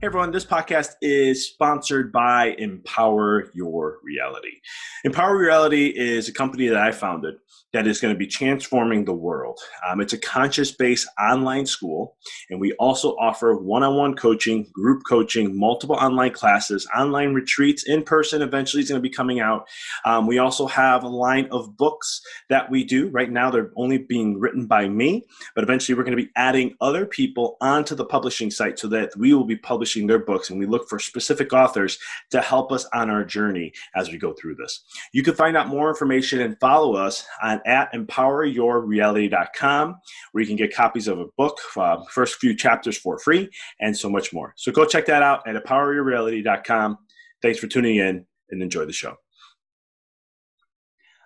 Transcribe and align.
Hey 0.00 0.06
everyone, 0.06 0.30
this 0.30 0.46
podcast 0.46 0.92
is 1.02 1.46
sponsored 1.46 2.10
by 2.10 2.54
Empower 2.56 3.50
Your 3.52 3.98
Reality. 4.02 4.62
Empower 5.04 5.36
Reality 5.36 5.92
is 5.94 6.26
a 6.26 6.32
company 6.32 6.68
that 6.68 6.78
I 6.78 6.90
founded 6.90 7.34
that 7.74 7.86
is 7.86 8.00
going 8.00 8.12
to 8.12 8.18
be 8.18 8.26
transforming 8.26 9.04
the 9.04 9.12
world. 9.12 9.58
Um, 9.86 10.00
it's 10.00 10.14
a 10.14 10.18
conscious 10.18 10.72
based 10.72 11.06
online 11.20 11.66
school, 11.66 12.16
and 12.48 12.58
we 12.58 12.72
also 12.74 13.10
offer 13.16 13.54
one 13.54 13.82
on 13.82 13.96
one 13.96 14.14
coaching, 14.14 14.66
group 14.72 15.02
coaching, 15.08 15.58
multiple 15.58 15.96
online 15.96 16.32
classes, 16.32 16.88
online 16.96 17.34
retreats, 17.34 17.86
in 17.86 18.02
person. 18.02 18.40
Eventually, 18.40 18.82
is 18.82 18.88
going 18.88 19.00
to 19.00 19.08
be 19.08 19.14
coming 19.14 19.38
out. 19.38 19.68
Um, 20.06 20.26
we 20.26 20.38
also 20.38 20.66
have 20.66 21.04
a 21.04 21.08
line 21.08 21.46
of 21.52 21.76
books 21.76 22.22
that 22.48 22.70
we 22.70 22.84
do. 22.84 23.08
Right 23.10 23.30
now, 23.30 23.50
they're 23.50 23.70
only 23.76 23.98
being 23.98 24.40
written 24.40 24.66
by 24.66 24.88
me, 24.88 25.26
but 25.54 25.62
eventually, 25.62 25.94
we're 25.94 26.04
going 26.04 26.16
to 26.16 26.22
be 26.22 26.30
adding 26.36 26.74
other 26.80 27.04
people 27.04 27.58
onto 27.60 27.94
the 27.94 28.06
publishing 28.06 28.50
site 28.50 28.78
so 28.78 28.88
that 28.88 29.12
we 29.16 29.34
will 29.34 29.44
be 29.44 29.56
publishing 29.56 29.89
their 30.06 30.18
books, 30.18 30.50
and 30.50 30.58
we 30.58 30.66
look 30.66 30.86
for 30.88 30.98
specific 30.98 31.52
authors 31.52 31.98
to 32.30 32.40
help 32.40 32.72
us 32.72 32.86
on 32.92 33.10
our 33.10 33.24
journey 33.24 33.72
as 33.94 34.10
we 34.10 34.18
go 34.18 34.32
through 34.32 34.56
this. 34.56 34.80
You 35.12 35.22
can 35.22 35.34
find 35.34 35.56
out 35.56 35.68
more 35.68 35.88
information 35.88 36.40
and 36.40 36.58
follow 36.60 36.94
us 36.94 37.24
on 37.42 37.60
at 37.66 37.92
empoweryourreality.com, 37.92 39.96
where 40.32 40.42
you 40.42 40.46
can 40.46 40.56
get 40.56 40.74
copies 40.74 41.08
of 41.08 41.18
a 41.18 41.26
book, 41.36 41.58
uh, 41.76 42.02
first 42.10 42.36
few 42.36 42.56
chapters 42.56 42.96
for 42.96 43.18
free, 43.18 43.50
and 43.80 43.96
so 43.96 44.08
much 44.08 44.32
more. 44.32 44.54
So 44.56 44.72
go 44.72 44.84
check 44.84 45.06
that 45.06 45.22
out 45.22 45.46
at 45.48 45.62
empoweryourreality.com. 45.62 46.98
Thanks 47.42 47.58
for 47.58 47.66
tuning 47.66 47.96
in 47.96 48.26
and 48.50 48.62
enjoy 48.62 48.84
the 48.84 48.92
show. 48.92 49.16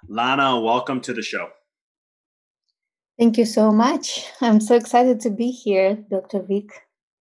Lana, 0.09 0.61
welcome 0.61 1.01
to 1.03 1.15
the 1.15 1.23
show. 1.23 1.49
Thank 3.19 3.39
you 3.39 3.45
so 3.45 3.71
much. 3.71 4.27
I'm 4.41 4.61
so 4.61 4.75
excited 4.75 5.21
to 5.21 5.31
be 5.31 5.51
here, 5.51 6.05
Dr. 6.11 6.43
Vic. 6.43 6.69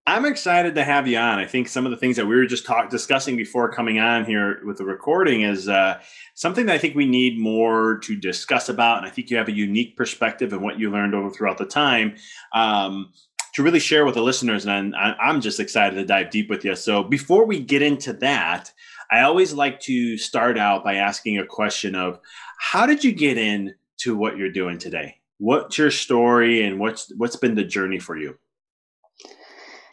I'm 0.05 0.25
excited 0.25 0.75
to 0.75 0.83
have 0.83 1.07
you 1.07 1.17
on. 1.17 1.39
I 1.39 1.45
think 1.45 1.69
some 1.69 1.85
of 1.85 1.91
the 1.91 1.97
things 1.97 2.17
that 2.17 2.25
we 2.25 2.35
were 2.35 2.45
just 2.45 2.65
talk, 2.65 2.89
discussing 2.89 3.37
before 3.37 3.71
coming 3.71 3.99
on 3.99 4.25
here 4.25 4.59
with 4.65 4.77
the 4.77 4.83
recording 4.83 5.43
is 5.43 5.69
uh, 5.69 6.01
something 6.33 6.65
that 6.65 6.73
I 6.73 6.77
think 6.77 6.93
we 6.93 7.05
need 7.05 7.39
more 7.39 7.99
to 7.99 8.17
discuss 8.17 8.67
about. 8.67 8.97
And 8.97 9.07
I 9.07 9.09
think 9.09 9.29
you 9.29 9.37
have 9.37 9.47
a 9.47 9.55
unique 9.55 9.95
perspective 9.95 10.51
and 10.51 10.61
what 10.61 10.77
you 10.77 10.91
learned 10.91 11.15
over 11.15 11.29
throughout 11.29 11.57
the 11.57 11.65
time 11.65 12.15
um, 12.53 13.13
to 13.53 13.63
really 13.63 13.79
share 13.79 14.03
with 14.03 14.15
the 14.15 14.21
listeners. 14.21 14.65
And 14.65 14.93
I'm 14.93 15.39
just 15.39 15.61
excited 15.61 15.95
to 15.95 16.05
dive 16.05 16.31
deep 16.31 16.49
with 16.49 16.65
you. 16.65 16.75
So 16.75 17.03
before 17.03 17.45
we 17.45 17.61
get 17.61 17.81
into 17.81 18.11
that, 18.13 18.73
I 19.09 19.21
always 19.21 19.53
like 19.53 19.79
to 19.81 20.17
start 20.17 20.57
out 20.57 20.83
by 20.83 20.95
asking 20.95 21.37
a 21.37 21.45
question 21.45 21.95
of 21.95 22.19
how 22.59 22.85
did 22.85 23.05
you 23.05 23.13
get 23.13 23.37
into 23.37 24.17
what 24.17 24.35
you're 24.35 24.51
doing 24.51 24.79
today? 24.79 25.19
What's 25.37 25.77
your 25.77 25.91
story 25.91 26.61
and 26.61 26.77
what's 26.77 27.09
what's 27.15 27.37
been 27.37 27.55
the 27.55 27.63
journey 27.63 27.99
for 27.99 28.17
you? 28.17 28.37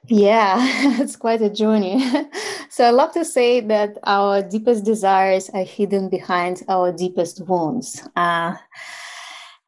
Yeah, 0.09 0.57
it's 1.01 1.17
quite 1.17 1.43
a 1.43 1.51
journey. 1.51 2.03
so 2.71 2.85
I 2.85 2.91
love 2.91 3.13
to 3.13 3.25
say 3.25 3.61
that 3.61 3.99
our 4.05 4.43
deepest 4.43 4.85
desires 4.85 5.51
are 5.51 5.65
hidden 5.65 6.09
behind 6.09 6.63
our 6.69 6.93
deepest 6.93 7.47
wounds. 7.47 8.03
Uh, 8.17 8.55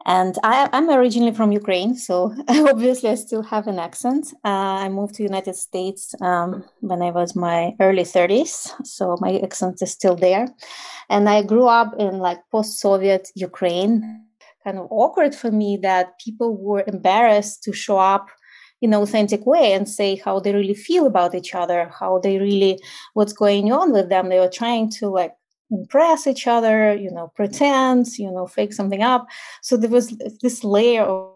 and 0.04 0.36
I, 0.42 0.68
am 0.72 0.90
originally 0.90 1.32
from 1.32 1.52
Ukraine, 1.52 1.94
so 1.94 2.34
obviously 2.48 3.10
I 3.10 3.14
still 3.14 3.42
have 3.42 3.68
an 3.68 3.78
accent. 3.78 4.32
Uh, 4.44 4.82
I 4.84 4.88
moved 4.88 5.14
to 5.16 5.22
United 5.22 5.54
States 5.54 6.14
um, 6.20 6.64
when 6.80 7.02
I 7.02 7.10
was 7.10 7.36
my 7.36 7.74
early 7.78 8.02
30s, 8.02 8.84
so 8.84 9.16
my 9.20 9.38
accent 9.38 9.80
is 9.80 9.92
still 9.92 10.16
there. 10.16 10.48
And 11.08 11.28
I 11.28 11.42
grew 11.42 11.68
up 11.68 11.94
in 12.00 12.18
like 12.18 12.38
post-Soviet 12.50 13.28
Ukraine. 13.36 14.24
Kind 14.64 14.78
of 14.78 14.88
awkward 14.90 15.34
for 15.34 15.52
me 15.52 15.78
that 15.82 16.18
people 16.18 16.56
were 16.56 16.84
embarrassed 16.86 17.62
to 17.64 17.72
show 17.72 17.98
up 17.98 18.28
in 18.82 18.92
authentic 18.92 19.46
way 19.46 19.72
and 19.72 19.88
say 19.88 20.16
how 20.16 20.40
they 20.40 20.52
really 20.52 20.74
feel 20.74 21.06
about 21.06 21.34
each 21.34 21.54
other, 21.54 21.90
how 21.98 22.18
they 22.18 22.38
really, 22.38 22.78
what's 23.14 23.32
going 23.32 23.72
on 23.72 23.92
with 23.92 24.08
them. 24.08 24.28
They 24.28 24.40
were 24.40 24.50
trying 24.50 24.90
to 24.98 25.08
like 25.08 25.34
impress 25.70 26.26
each 26.26 26.46
other, 26.46 26.94
you 26.94 27.10
know, 27.10 27.32
pretend, 27.34 28.18
you 28.18 28.30
know, 28.30 28.46
fake 28.46 28.72
something 28.72 29.02
up. 29.02 29.26
So 29.62 29.76
there 29.76 29.88
was 29.88 30.08
this 30.42 30.64
layer 30.64 31.04
of, 31.04 31.32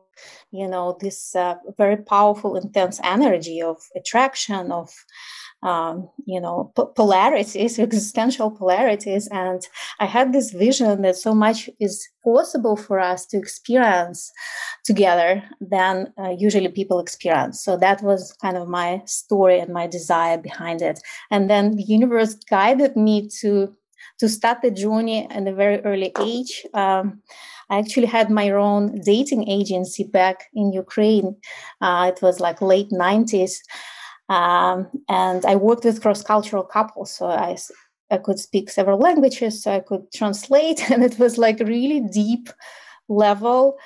you 0.50 0.66
know, 0.66 0.98
this 1.00 1.36
uh, 1.36 1.54
very 1.78 1.96
powerful, 1.96 2.56
intense 2.56 3.00
energy 3.04 3.62
of 3.62 3.78
attraction, 3.94 4.72
of 4.72 4.92
um, 5.66 6.08
you 6.24 6.40
know 6.40 6.72
p- 6.76 6.92
polarities 6.94 7.78
existential 7.86 8.50
polarities 8.50 9.28
and 9.32 9.62
i 9.98 10.06
had 10.06 10.32
this 10.32 10.52
vision 10.52 11.02
that 11.02 11.16
so 11.16 11.34
much 11.34 11.68
is 11.80 12.08
possible 12.24 12.76
for 12.76 13.00
us 13.00 13.26
to 13.26 13.36
experience 13.36 14.32
together 14.84 15.42
than 15.60 16.12
uh, 16.18 16.30
usually 16.38 16.68
people 16.68 17.00
experience 17.00 17.62
so 17.62 17.76
that 17.76 18.00
was 18.02 18.32
kind 18.40 18.56
of 18.56 18.68
my 18.68 19.02
story 19.06 19.58
and 19.58 19.72
my 19.72 19.86
desire 19.86 20.38
behind 20.38 20.80
it 20.80 21.00
and 21.32 21.50
then 21.50 21.74
the 21.74 21.82
universe 21.82 22.34
guided 22.48 22.96
me 22.96 23.28
to 23.40 23.74
to 24.18 24.28
start 24.28 24.62
the 24.62 24.70
journey 24.70 25.28
at 25.30 25.48
a 25.48 25.54
very 25.54 25.80
early 25.84 26.12
age 26.20 26.64
um, 26.74 27.20
I 27.68 27.78
actually 27.78 28.06
had 28.06 28.30
my 28.30 28.50
own 28.50 29.00
dating 29.00 29.48
agency 29.48 30.04
back 30.04 30.44
in 30.54 30.72
Ukraine. 30.72 31.36
Uh, 31.80 32.12
it 32.14 32.22
was 32.22 32.38
like 32.38 32.62
late 32.62 32.90
90s. 32.90 33.54
Um, 34.28 34.88
and 35.08 35.44
I 35.44 35.56
worked 35.56 35.84
with 35.84 36.02
cross 36.02 36.22
cultural 36.22 36.64
couples. 36.64 37.12
So 37.12 37.26
I, 37.26 37.56
I 38.10 38.18
could 38.18 38.38
speak 38.38 38.70
several 38.70 38.98
languages, 38.98 39.62
so 39.62 39.72
I 39.72 39.80
could 39.80 40.12
translate. 40.12 40.90
And 40.90 41.04
it 41.04 41.18
was 41.18 41.38
like 41.38 41.60
really 41.60 42.00
deep 42.00 42.48
level 43.08 43.76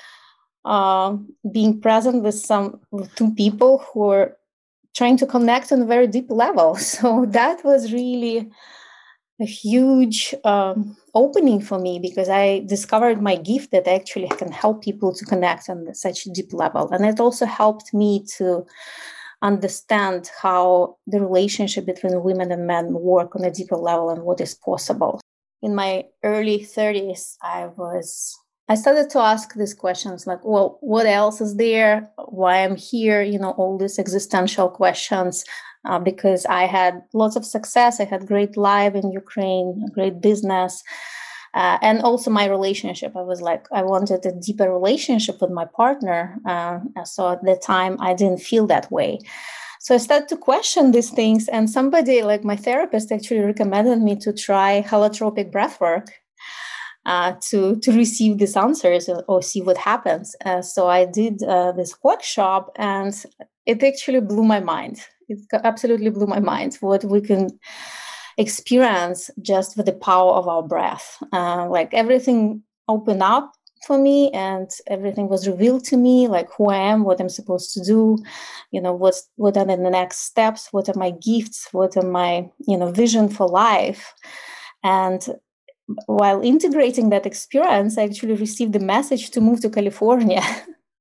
uh, 0.65 1.17
being 1.51 1.79
present 1.81 2.23
with 2.23 2.35
some 2.35 2.79
with 2.91 3.13
two 3.15 3.33
people 3.33 3.79
who 3.79 3.99
were 4.01 4.37
trying 4.95 5.17
to 5.17 5.25
connect 5.25 5.71
on 5.71 5.81
a 5.81 5.85
very 5.85 6.07
deep 6.07 6.29
level. 6.29 6.75
So 6.79 7.25
that 7.29 7.63
was 7.63 7.93
really 7.93 8.51
a 9.39 9.45
huge 9.45 10.35
um, 10.43 10.95
opening 11.15 11.61
for 11.61 11.79
me 11.79 11.97
because 11.99 12.29
I 12.29 12.59
discovered 12.67 13.21
my 13.21 13.35
gift 13.35 13.71
that 13.71 13.87
actually 13.87 14.27
can 14.27 14.51
help 14.51 14.83
people 14.83 15.13
to 15.15 15.25
connect 15.25 15.67
on 15.67 15.93
such 15.95 16.27
a 16.27 16.29
deep 16.29 16.53
level. 16.53 16.91
And 16.91 17.05
it 17.05 17.19
also 17.19 17.45
helped 17.45 17.91
me 17.91 18.23
to 18.37 18.65
understand 19.41 20.29
how 20.41 20.97
the 21.07 21.19
relationship 21.19 21.85
between 21.85 22.23
women 22.23 22.51
and 22.51 22.67
men 22.67 22.93
work 22.93 23.35
on 23.35 23.43
a 23.43 23.51
deeper 23.51 23.75
level 23.75 24.09
and 24.09 24.23
what 24.23 24.41
is 24.41 24.55
possible. 24.55 25.19
In 25.61 25.75
my 25.75 26.05
early 26.23 26.59
30s, 26.59 27.37
I 27.41 27.67
was 27.67 28.37
I 28.69 28.75
started 28.75 29.09
to 29.09 29.19
ask 29.19 29.53
these 29.53 29.73
questions 29.73 30.25
like, 30.25 30.45
well, 30.45 30.77
what 30.79 31.05
else 31.05 31.41
is 31.41 31.57
there? 31.57 32.09
Why 32.29 32.63
I'm 32.63 32.77
here? 32.77 33.21
You 33.21 33.37
know, 33.37 33.51
all 33.51 33.77
these 33.77 33.99
existential 33.99 34.69
questions. 34.69 35.43
Uh, 35.83 35.97
because 35.97 36.45
I 36.45 36.67
had 36.67 37.01
lots 37.11 37.35
of 37.35 37.43
success. 37.43 37.99
I 37.99 38.05
had 38.05 38.27
great 38.27 38.55
life 38.55 38.93
in 38.93 39.11
Ukraine, 39.11 39.89
great 39.91 40.21
business. 40.21 40.83
Uh, 41.53 41.77
and 41.81 42.01
also 42.01 42.31
my 42.31 42.45
relationship. 42.45 43.11
I 43.15 43.23
was 43.23 43.41
like 43.41 43.67
i 43.73 43.83
wanted 43.83 44.25
a 44.25 44.31
deeper 44.31 44.71
relationship 44.71 45.41
with 45.41 45.51
my 45.51 45.65
partner 45.65 46.37
uh, 46.45 46.79
so 47.03 47.29
at 47.33 47.41
the 47.43 47.55
time 47.55 47.97
i 47.99 48.13
didn't 48.13 48.41
feel 48.41 48.67
that 48.67 48.91
way. 48.91 49.19
So 49.79 49.95
i 49.95 49.97
started 49.97 50.29
to 50.29 50.37
question 50.37 50.91
these 50.91 51.09
things 51.09 51.47
and 51.49 51.69
somebody 51.69 52.21
like 52.23 52.43
my 52.43 52.55
therapist 52.55 53.11
actually 53.11 53.41
recommended 53.41 53.99
me 54.01 54.15
to 54.17 54.31
try 54.31 54.83
holotropic 54.87 55.51
breathwork 55.51 56.07
uh, 57.05 57.33
to 57.49 57.79
to 57.79 57.91
receive 57.91 58.37
these 58.37 58.55
answers 58.55 59.09
or 59.27 59.41
see 59.41 59.61
what 59.61 59.77
happens. 59.77 60.35
Uh, 60.45 60.61
so 60.61 60.87
i 60.87 61.05
did 61.05 61.43
uh, 61.43 61.71
this 61.73 61.95
workshop 62.03 62.71
and 62.77 63.25
it 63.65 63.83
actually 63.83 64.21
blew 64.21 64.43
my 64.43 64.59
mind. 64.59 64.99
It 65.27 65.39
absolutely 65.63 66.09
blew 66.09 66.27
my 66.27 66.39
mind 66.39 66.77
what 66.81 67.03
we 67.03 67.21
can 67.21 67.49
experience 68.37 69.29
just 69.41 69.77
with 69.77 69.85
the 69.85 69.93
power 69.93 70.33
of 70.33 70.47
our 70.47 70.63
breath. 70.63 71.17
Uh, 71.33 71.67
like 71.69 71.93
everything 71.93 72.63
opened 72.87 73.23
up 73.23 73.53
for 73.85 73.97
me 73.97 74.29
and 74.31 74.69
everything 74.87 75.27
was 75.27 75.47
revealed 75.47 75.83
to 75.83 75.97
me 75.97 76.27
like 76.27 76.49
who 76.51 76.69
i 76.69 76.77
am 76.77 77.03
what 77.03 77.19
i'm 77.19 77.29
supposed 77.29 77.73
to 77.73 77.83
do 77.83 78.17
you 78.71 78.79
know 78.79 78.93
what's 78.93 79.27
what 79.35 79.57
are 79.57 79.65
the 79.65 79.77
next 79.77 80.19
steps 80.19 80.71
what 80.71 80.87
are 80.87 80.97
my 80.97 81.11
gifts 81.11 81.67
what 81.71 81.97
are 81.97 82.05
my 82.05 82.47
you 82.67 82.77
know 82.77 82.91
vision 82.91 83.27
for 83.27 83.47
life 83.47 84.13
and 84.83 85.29
while 86.05 86.41
integrating 86.41 87.09
that 87.09 87.25
experience 87.25 87.97
i 87.97 88.03
actually 88.03 88.33
received 88.33 88.73
the 88.73 88.79
message 88.79 89.31
to 89.31 89.41
move 89.41 89.59
to 89.61 89.69
california 89.69 90.43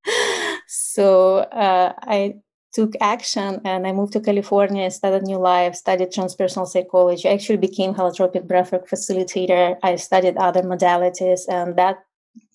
so 0.66 1.38
uh, 1.38 1.92
i 2.02 2.34
took 2.72 2.94
action 3.00 3.60
and 3.64 3.86
I 3.86 3.92
moved 3.92 4.12
to 4.14 4.20
California, 4.20 4.90
started 4.90 5.22
new 5.24 5.38
life, 5.38 5.74
studied 5.74 6.10
transpersonal 6.10 6.66
psychology. 6.66 7.28
I 7.28 7.32
actually 7.32 7.58
became 7.58 7.94
holotropic 7.94 8.46
breathwork 8.46 8.88
facilitator. 8.88 9.76
I 9.82 9.96
studied 9.96 10.36
other 10.36 10.62
modalities, 10.62 11.48
and 11.48 11.76
that 11.76 11.98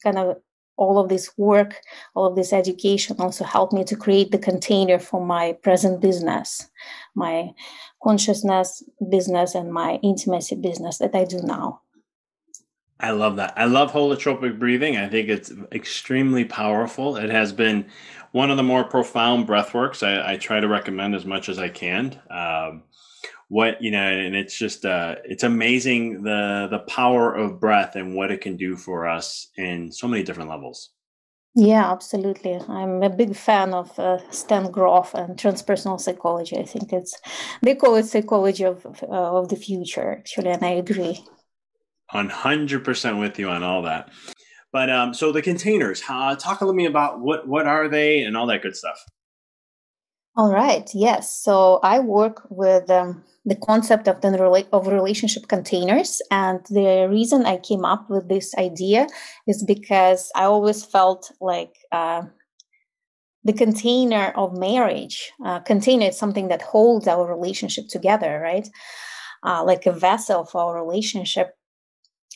kind 0.04 0.18
of 0.18 0.38
all 0.78 1.00
of 1.00 1.10
this 1.10 1.32
work, 1.38 1.82
all 2.16 2.26
of 2.28 2.36
this 2.36 2.52
education 2.52 3.16
also 3.20 3.46
helped 3.46 3.74
me 3.74 3.84
to 3.86 3.96
create 3.96 4.32
the 4.32 4.38
container 4.38 5.00
for 5.00 5.26
my 5.26 5.54
present 5.64 6.02
business, 6.02 6.70
my 7.16 7.52
consciousness 8.04 8.84
business, 9.10 9.56
and 9.56 9.72
my 9.72 10.00
intimacy 10.04 10.56
business 10.56 10.98
that 10.98 11.16
I 11.16 11.24
do 11.26 11.40
now. 11.42 11.82
I 13.00 13.12
love 13.12 13.36
that. 13.38 13.54
I 13.58 13.66
love 13.66 13.92
holotropic 13.92 14.58
breathing. 14.58 14.98
I 14.98 15.08
think 15.10 15.28
it's 15.30 15.52
extremely 15.72 16.46
powerful. 16.46 17.18
It 17.18 17.30
has 17.30 17.52
been 17.52 17.86
one 18.32 18.50
of 18.52 18.58
the 18.58 18.64
more 18.64 18.84
profound 18.84 19.48
breath 19.48 19.74
works 19.74 20.02
I, 20.02 20.34
I 20.34 20.38
try 20.38 20.60
to 20.60 20.68
recommend 20.68 21.14
as 21.16 21.26
much 21.26 21.50
as 21.50 21.60
I 21.60 21.70
can. 21.70 22.20
Um, 22.30 22.84
what 23.50 23.82
you 23.82 23.92
know, 23.92 24.02
and 24.02 24.36
it's 24.36 24.58
just 24.58 24.86
uh, 24.86 25.16
it's 25.24 25.44
amazing 25.44 26.24
the 26.24 26.68
the 26.72 26.80
power 26.80 27.34
of 27.34 27.60
breath 27.60 27.96
and 27.96 28.16
what 28.16 28.32
it 28.32 28.42
can 28.42 28.58
do 28.58 28.76
for 28.76 29.08
us 29.08 29.50
in 29.58 29.92
so 29.92 30.08
many 30.08 30.24
different 30.24 30.50
levels. 30.50 30.92
Yeah, 31.58 31.90
absolutely. 31.92 32.56
I'm 32.68 33.02
a 33.02 33.10
big 33.10 33.36
fan 33.36 33.74
of 33.74 33.98
uh, 33.98 34.20
Stan 34.30 34.72
Grof 34.72 35.14
and 35.14 35.38
transpersonal 35.38 36.00
psychology. 36.00 36.58
I 36.58 36.64
think 36.66 36.92
it's 36.92 37.16
they 37.62 37.76
call 37.76 37.96
it 37.96 38.06
psychology 38.06 38.66
of 38.66 38.86
uh, 39.04 39.38
of 39.40 39.50
the 39.50 39.56
future, 39.56 40.12
actually, 40.12 40.50
and 40.50 40.64
I 40.66 40.72
agree. 40.72 41.24
100% 42.14 43.20
with 43.20 43.40
you 43.40 43.50
on 43.50 43.64
all 43.64 43.82
that. 43.84 44.10
But 44.72 44.90
um, 44.90 45.14
so 45.14 45.32
the 45.32 45.42
containers, 45.42 46.04
uh, 46.10 46.36
talk 46.36 46.60
to 46.60 46.74
me 46.74 46.86
about 46.86 47.22
what 47.22 47.48
what 47.48 47.66
are 47.66 47.88
they 47.88 48.22
and 48.22 48.36
all 48.36 48.46
that 48.48 48.62
good 48.62 48.76
stuff. 48.76 49.00
All 50.36 50.52
right. 50.52 50.90
Yes. 50.94 51.42
So 51.42 51.80
I 51.82 52.00
work 52.00 52.46
with 52.50 52.90
um, 52.90 53.24
the 53.46 53.56
concept 53.56 54.10
of 54.10 54.20
the 54.20 54.68
of 54.74 54.88
relationship 54.88 55.48
containers, 55.48 56.22
and 56.30 56.60
the 56.70 57.08
reason 57.10 57.46
I 57.46 57.56
came 57.56 57.86
up 57.86 58.10
with 58.10 58.28
this 58.28 58.54
idea 58.58 59.08
is 59.48 59.64
because 59.64 60.30
I 60.36 60.44
always 60.44 60.84
felt 60.84 61.32
like 61.40 61.78
uh, 61.94 62.24
the 63.46 63.54
container 63.54 64.34
of 64.36 64.58
marriage 64.58 65.32
uh, 65.46 65.60
container 65.62 66.08
is 66.08 66.18
something 66.18 66.50
that 66.50 66.64
holds 66.64 67.08
our 67.08 67.26
relationship 67.34 67.88
together, 67.88 68.42
right? 68.44 68.68
Uh, 69.42 69.64
like 69.64 69.86
a 69.86 69.94
vessel 69.94 70.44
for 70.44 70.60
our 70.60 70.84
relationship 70.84 71.56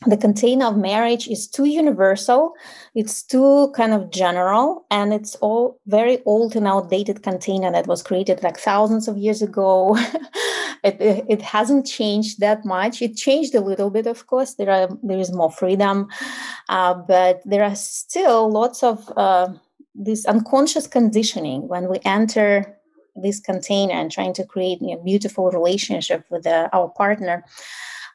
the 0.06 0.18
container 0.18 0.66
of 0.66 0.78
marriage 0.78 1.28
is 1.28 1.46
too 1.46 1.66
universal 1.66 2.54
it's 2.96 3.22
too 3.22 3.72
kind 3.76 3.94
of 3.94 4.10
general 4.12 4.86
and 4.90 5.14
it's 5.14 5.36
all 5.36 5.80
very 5.88 6.24
old 6.26 6.56
and 6.56 6.68
outdated 6.68 7.22
container 7.22 7.72
that 7.72 7.88
was 7.88 8.02
created 8.02 8.42
like 8.44 8.58
thousands 8.58 9.08
of 9.08 9.18
years 9.18 9.42
ago. 9.42 9.98
It, 10.82 11.26
it 11.28 11.42
hasn't 11.42 11.86
changed 11.86 12.40
that 12.40 12.64
much. 12.64 13.02
It 13.02 13.18
changed 13.18 13.54
a 13.54 13.60
little 13.60 13.90
bit 13.90 14.08
of 14.08 14.28
course. 14.28 14.54
There 14.54 14.70
are 14.70 14.88
there 15.04 15.20
is 15.20 15.30
more 15.30 15.52
freedom 15.52 16.08
uh, 16.70 16.94
but 16.94 17.42
there 17.44 17.66
are 17.66 17.76
still 17.76 18.50
lots 18.50 18.82
of 18.82 19.12
uh, 19.18 19.50
this 19.94 20.26
unconscious 20.26 20.88
conditioning 20.88 21.68
when 21.68 21.90
we 21.90 22.00
enter 22.06 22.78
this 23.14 23.42
container 23.42 23.94
and 23.94 24.10
trying 24.10 24.34
to 24.36 24.46
create 24.46 24.82
a 24.82 24.96
beautiful 25.04 25.52
relationship 25.52 26.24
with 26.30 26.48
uh, 26.48 26.70
our 26.72 26.88
partner 26.88 27.44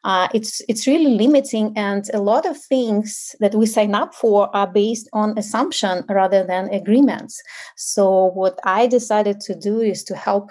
uh, 0.04 0.28
it's 0.34 0.60
it's 0.68 0.86
really 0.86 1.16
limiting 1.16 1.72
and 1.76 2.10
a 2.12 2.20
lot 2.20 2.46
of 2.46 2.58
things 2.58 3.34
that 3.40 3.54
we 3.54 3.66
sign 3.66 3.94
up 3.94 4.14
for 4.14 4.54
are 4.54 4.66
based 4.66 5.08
on 5.12 5.36
assumption 5.38 6.04
rather 6.08 6.44
than 6.44 6.68
agreements 6.68 7.42
so 7.76 8.26
what 8.34 8.58
i 8.64 8.86
decided 8.86 9.40
to 9.40 9.54
do 9.54 9.80
is 9.80 10.04
to 10.04 10.14
help 10.14 10.50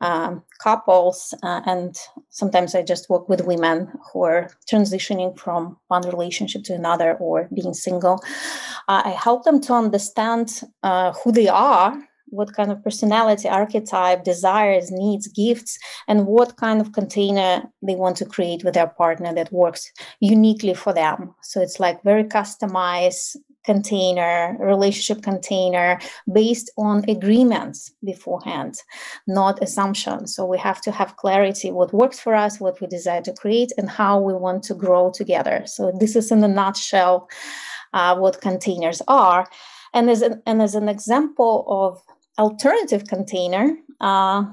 um, 0.00 0.42
couples 0.62 1.34
uh, 1.42 1.60
and 1.66 1.96
sometimes 2.30 2.74
i 2.74 2.82
just 2.82 3.08
work 3.08 3.28
with 3.28 3.46
women 3.46 3.88
who 4.12 4.22
are 4.24 4.50
transitioning 4.70 5.38
from 5.38 5.76
one 5.88 6.02
relationship 6.02 6.64
to 6.64 6.74
another 6.74 7.14
or 7.14 7.48
being 7.54 7.74
single. 7.74 8.22
Uh, 8.88 9.02
i 9.04 9.10
help 9.10 9.44
them 9.44 9.60
to 9.60 9.72
understand 9.72 10.62
uh, 10.82 11.12
who 11.12 11.32
they 11.32 11.48
are 11.48 11.96
what 12.36 12.52
kind 12.52 12.70
of 12.70 12.82
personality 12.82 13.48
archetype 13.48 14.24
desires 14.24 14.90
needs 14.90 15.26
gifts 15.28 15.78
and 16.08 16.26
what 16.26 16.56
kind 16.56 16.80
of 16.80 16.92
container 16.92 17.62
they 17.82 17.94
want 17.94 18.16
to 18.18 18.24
create 18.24 18.62
with 18.64 18.74
their 18.74 18.86
partner 18.86 19.34
that 19.34 19.52
works 19.52 19.90
uniquely 20.20 20.74
for 20.74 20.92
them. 20.92 21.34
So 21.42 21.60
it's 21.60 21.80
like 21.80 22.02
very 22.02 22.24
customized 22.24 23.36
container 23.64 24.56
relationship 24.60 25.22
container 25.24 25.98
based 26.32 26.70
on 26.78 27.04
agreements 27.10 27.92
beforehand 28.04 28.74
not 29.26 29.60
assumptions. 29.60 30.34
So 30.34 30.46
we 30.46 30.56
have 30.58 30.80
to 30.82 30.92
have 30.92 31.16
clarity 31.16 31.72
what 31.72 31.92
works 31.92 32.18
for 32.20 32.34
us 32.34 32.60
what 32.60 32.80
we 32.80 32.86
desire 32.86 33.22
to 33.22 33.32
create 33.32 33.72
and 33.76 33.90
how 33.90 34.20
we 34.20 34.34
want 34.34 34.62
to 34.64 34.74
grow 34.74 35.10
together. 35.10 35.64
So 35.66 35.92
this 35.98 36.14
is 36.14 36.30
in 36.30 36.44
a 36.44 36.48
nutshell 36.48 37.28
uh, 37.92 38.16
what 38.16 38.40
containers 38.40 39.02
are. 39.08 39.48
And 39.92 40.10
as 40.10 40.22
an, 40.22 40.42
and 40.46 40.62
as 40.62 40.74
an 40.74 40.88
example 40.88 41.64
of 41.68 42.02
alternative 42.38 43.06
container, 43.06 43.76
uh, 44.00 44.44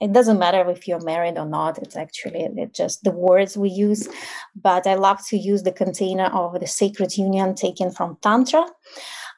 it 0.00 0.12
doesn't 0.12 0.38
matter 0.38 0.68
if 0.70 0.86
you're 0.86 1.04
married 1.04 1.38
or 1.38 1.46
not. 1.46 1.78
It's 1.78 1.96
actually 1.96 2.48
it's 2.56 2.76
just 2.76 3.02
the 3.02 3.10
words 3.10 3.56
we 3.56 3.70
use. 3.70 4.08
But 4.54 4.86
I 4.86 4.94
love 4.94 5.26
to 5.28 5.36
use 5.36 5.64
the 5.64 5.72
container 5.72 6.26
of 6.26 6.60
the 6.60 6.66
sacred 6.66 7.16
union 7.16 7.54
taken 7.54 7.90
from 7.90 8.16
Tantra. 8.22 8.64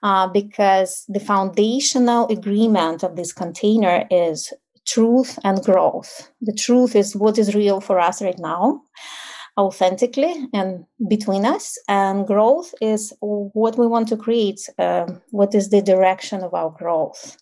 Uh, 0.02 0.26
because 0.26 1.04
the 1.08 1.20
foundational 1.20 2.26
agreement 2.28 3.02
of 3.02 3.16
this 3.16 3.34
container 3.34 4.06
is 4.10 4.50
truth 4.86 5.38
and 5.44 5.62
growth. 5.62 6.30
The 6.40 6.54
truth 6.54 6.96
is 6.96 7.14
what 7.14 7.36
is 7.36 7.54
real 7.54 7.82
for 7.82 8.00
us 8.00 8.22
right 8.22 8.38
now, 8.38 8.80
authentically 9.58 10.34
and 10.54 10.86
between 11.06 11.44
us, 11.44 11.76
and 11.86 12.26
growth 12.26 12.72
is 12.80 13.12
what 13.20 13.76
we 13.76 13.86
want 13.86 14.08
to 14.08 14.16
create. 14.16 14.60
Uh, 14.78 15.06
what 15.32 15.54
is 15.54 15.68
the 15.68 15.82
direction 15.82 16.42
of 16.42 16.54
our 16.54 16.70
growth? 16.70 17.36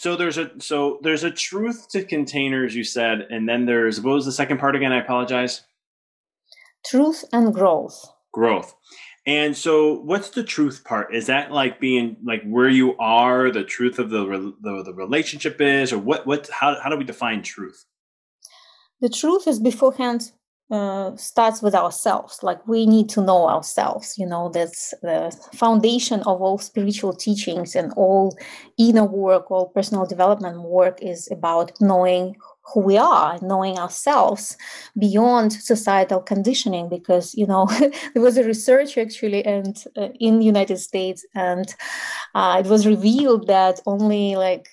So 0.00 0.16
there's 0.16 0.38
a 0.38 0.50
so 0.60 0.98
there's 1.02 1.24
a 1.24 1.30
truth 1.30 1.90
to 1.90 2.02
containers 2.02 2.74
you 2.74 2.84
said, 2.84 3.26
and 3.28 3.46
then 3.46 3.66
there's 3.66 4.00
what 4.00 4.14
was 4.14 4.24
the 4.24 4.32
second 4.32 4.56
part 4.56 4.74
again? 4.74 4.92
I 4.92 4.98
apologize. 4.98 5.60
Truth 6.86 7.26
and 7.34 7.52
growth. 7.52 8.10
Growth. 8.32 8.74
And 9.26 9.54
so, 9.54 10.00
what's 10.00 10.30
the 10.30 10.42
truth 10.42 10.84
part? 10.84 11.14
Is 11.14 11.26
that 11.26 11.52
like 11.52 11.80
being 11.80 12.16
like 12.24 12.42
where 12.44 12.70
you 12.70 12.96
are, 12.96 13.50
the 13.50 13.62
truth 13.62 13.98
of 13.98 14.08
the 14.08 14.54
the, 14.62 14.82
the 14.84 14.94
relationship 14.94 15.60
is, 15.60 15.92
or 15.92 15.98
what? 15.98 16.26
What? 16.26 16.48
How 16.48 16.80
how 16.80 16.88
do 16.88 16.96
we 16.96 17.04
define 17.04 17.42
truth? 17.42 17.84
The 19.02 19.10
truth 19.10 19.46
is 19.46 19.60
beforehand 19.60 20.32
uh, 20.70 21.16
starts 21.16 21.62
with 21.62 21.74
ourselves. 21.74 22.42
Like 22.42 22.66
we 22.66 22.86
need 22.86 23.08
to 23.10 23.20
know 23.20 23.48
ourselves 23.48 24.00
you 24.18 24.26
know 24.26 24.50
that's 24.50 24.94
the 25.02 25.36
foundation 25.54 26.20
of 26.20 26.40
all 26.40 26.58
spiritual 26.58 27.12
teachings 27.12 27.74
and 27.74 27.92
all 27.96 28.36
inner 28.78 29.04
work 29.04 29.50
all 29.50 29.68
personal 29.68 30.06
development 30.06 30.62
work 30.62 30.98
is 31.02 31.30
about 31.30 31.72
knowing 31.80 32.36
who 32.62 32.80
we 32.80 32.96
are 32.98 33.38
knowing 33.42 33.78
ourselves 33.78 34.56
beyond 34.98 35.52
societal 35.52 36.20
conditioning 36.20 36.88
because 36.88 37.34
you 37.34 37.46
know 37.46 37.66
there 38.14 38.22
was 38.22 38.36
a 38.36 38.44
research 38.44 38.96
actually 38.98 39.44
and 39.44 39.84
uh, 39.96 40.08
in 40.20 40.38
the 40.38 40.44
united 40.44 40.78
states 40.78 41.26
and 41.34 41.74
uh, 42.34 42.62
it 42.64 42.68
was 42.68 42.86
revealed 42.86 43.46
that 43.46 43.80
only 43.86 44.36
like 44.36 44.68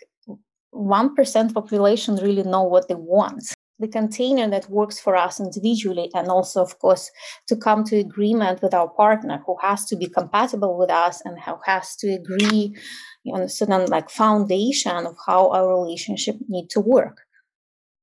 1% 0.73 1.53
population 1.53 2.17
really 2.17 2.43
know 2.43 2.61
what 2.61 2.87
they 2.87 2.95
want 2.95 3.55
the 3.79 3.87
container 3.87 4.49
that 4.49 4.69
works 4.69 4.99
for 4.99 5.15
us 5.15 5.39
individually 5.39 6.09
and 6.13 6.27
also 6.29 6.61
of 6.61 6.79
course 6.79 7.11
to 7.47 7.55
come 7.55 7.83
to 7.83 7.97
agreement 7.97 8.61
with 8.61 8.73
our 8.73 8.89
partner 8.89 9.41
who 9.45 9.55
has 9.61 9.85
to 9.85 9.95
be 9.95 10.07
compatible 10.07 10.77
with 10.77 10.89
us 10.89 11.21
and 11.25 11.39
who 11.39 11.55
has 11.65 11.95
to 11.95 12.07
agree 12.09 12.75
on 13.33 13.41
a 13.41 13.49
certain 13.49 13.85
like 13.87 14.09
foundation 14.09 15.05
of 15.05 15.15
how 15.25 15.51
our 15.51 15.67
relationship 15.67 16.37
need 16.47 16.69
to 16.69 16.79
work. 16.79 17.21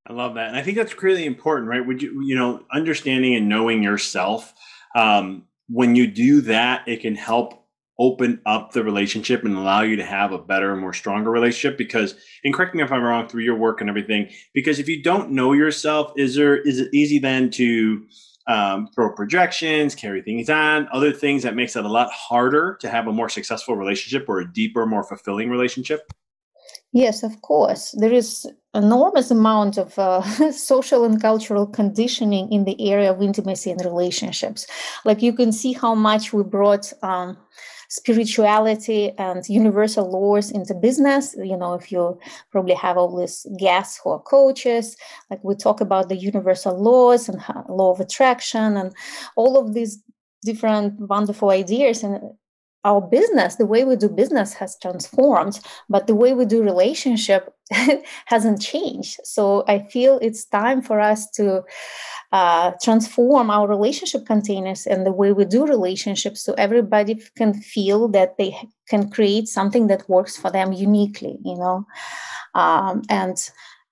I 0.07 0.12
love 0.12 0.35
that 0.35 0.49
and 0.49 0.57
i 0.57 0.62
think 0.62 0.76
that's 0.76 1.02
really 1.02 1.25
important 1.25 1.69
right? 1.69 1.85
Would 1.85 2.02
you 2.02 2.23
you 2.25 2.37
know 2.37 2.62
understanding 2.73 3.35
and 3.35 3.49
knowing 3.49 3.83
yourself 3.83 4.52
um, 4.95 5.45
when 5.69 5.97
you 5.97 6.07
do 6.07 6.43
that 6.43 6.87
it 6.87 7.00
can 7.00 7.16
help 7.16 7.63
open 7.99 8.41
up 8.47 8.73
the 8.73 8.83
relationship 8.83 9.45
and 9.45 9.57
allow 9.57 9.83
you 9.83 9.97
to 9.97 10.05
have 10.05 10.33
a 10.33 10.39
better, 10.39 10.73
and 10.73 10.81
more 10.81 10.93
stronger 10.93 11.31
relationship? 11.31 11.79
Because, 11.79 12.15
and 12.45 12.53
correct 12.53 12.75
me 12.75 12.83
if 12.83 12.93
I'm 12.93 13.03
wrong 13.03 13.29
through 13.29 13.43
your 13.43 13.57
work 13.57 13.81
and 13.81 13.91
everything, 13.91 14.31
because 14.53 14.79
if 14.79 14.89
you 14.89 15.03
don't 15.03 15.31
know 15.31 15.53
yourself, 15.53 16.13
is 16.17 16.35
there, 16.35 16.57
is 16.57 16.81
it 16.81 16.93
easy 16.93 17.19
then 17.19 17.51
to, 17.53 18.05
um, 18.47 18.89
throw 18.95 19.13
projections, 19.15 19.95
carry 19.95 20.23
things 20.23 20.51
on, 20.51 20.89
other 20.93 21.13
things 21.13 21.43
that 21.43 21.57
makes 21.57 21.77
it 21.77 21.85
a 21.85 21.89
lot 21.89 22.11
harder 22.13 22.77
to 22.81 22.91
have 22.91 23.07
a 23.07 23.13
more 23.13 23.29
successful 23.29 23.77
relationship 23.77 24.29
or 24.29 24.41
a 24.41 24.53
deeper, 24.53 24.87
more 24.87 25.05
fulfilling 25.05 25.49
relationship? 25.49 26.13
Yes, 26.93 27.23
of 27.23 27.43
course. 27.43 27.93
There 27.99 28.13
is 28.13 28.47
enormous 28.75 29.31
amount 29.31 29.79
of 29.79 29.99
uh, 29.99 30.23
social 30.53 31.05
and 31.05 31.21
cultural 31.21 31.67
conditioning 31.67 32.53
in 32.53 32.65
the 32.65 32.91
area 32.91 33.11
of 33.11 33.23
intimacy 33.23 33.71
and 33.71 33.85
relationships. 33.85 34.67
Like 35.05 35.23
you 35.23 35.33
can 35.33 35.53
see 35.53 35.73
how 35.73 35.95
much 35.95 36.33
we 36.33 36.43
brought 36.43 36.93
um, 37.03 37.37
spirituality 37.95 39.13
and 39.19 39.49
universal 39.49 40.11
laws 40.11 40.51
into 40.51 40.75
business. 40.75 41.37
You 41.39 41.57
know, 41.57 41.75
if 41.75 41.93
you 41.93 42.19
probably 42.51 42.75
have 42.75 42.97
all 42.99 43.17
these 43.17 43.47
guests 43.57 44.01
who 44.03 44.11
are 44.11 44.19
coaches, 44.19 44.97
like 45.31 45.43
we 45.45 45.55
talk 45.55 45.81
about 45.81 46.09
the 46.09 46.17
universal 46.17 46.77
laws 46.77 47.29
and 47.29 47.41
law 47.69 47.93
of 47.93 48.01
attraction 48.01 48.77
and 48.77 48.93
all 49.37 49.57
of 49.57 49.75
these 49.75 50.03
different 50.43 50.99
wonderful 51.09 51.51
ideas 51.51 52.03
and 52.03 52.21
our 52.85 53.00
business 53.00 53.57
the 53.57 53.67
way 53.67 53.85
we 53.85 53.97
do 53.97 54.09
business 54.09 54.55
has 54.55 54.76
transformed 54.81 55.61
but 55.88 56.07
the 56.07 56.14
way 56.14 56.35
we 56.35 56.45
do 56.45 56.62
relationship 56.62 57.55
hasn't 58.26 58.61
changed. 58.61 59.19
So 59.25 59.64
i 59.67 59.79
feel 59.79 60.19
it's 60.21 60.45
time 60.45 60.83
for 60.83 61.00
us 61.00 61.31
to 61.33 61.62
uh, 62.33 62.73
transform 62.83 63.50
our 63.50 63.69
relationship 63.69 64.26
containers 64.26 64.87
and 64.87 65.07
the 65.07 65.12
way 65.12 65.33
we 65.33 65.45
do 65.45 65.67
relationships 65.67 66.43
so 66.43 66.53
everybody 66.55 67.23
can 67.37 67.55
feel 67.55 68.09
that 68.09 68.37
they 68.38 68.57
can 68.88 69.09
create 69.09 69.47
something 69.49 69.87
that 69.87 70.09
works 70.09 70.37
for 70.37 70.50
them 70.50 70.73
uniquely 70.73 71.38
you 71.45 71.57
know? 71.57 71.87
Um, 72.55 73.03
and 73.09 73.37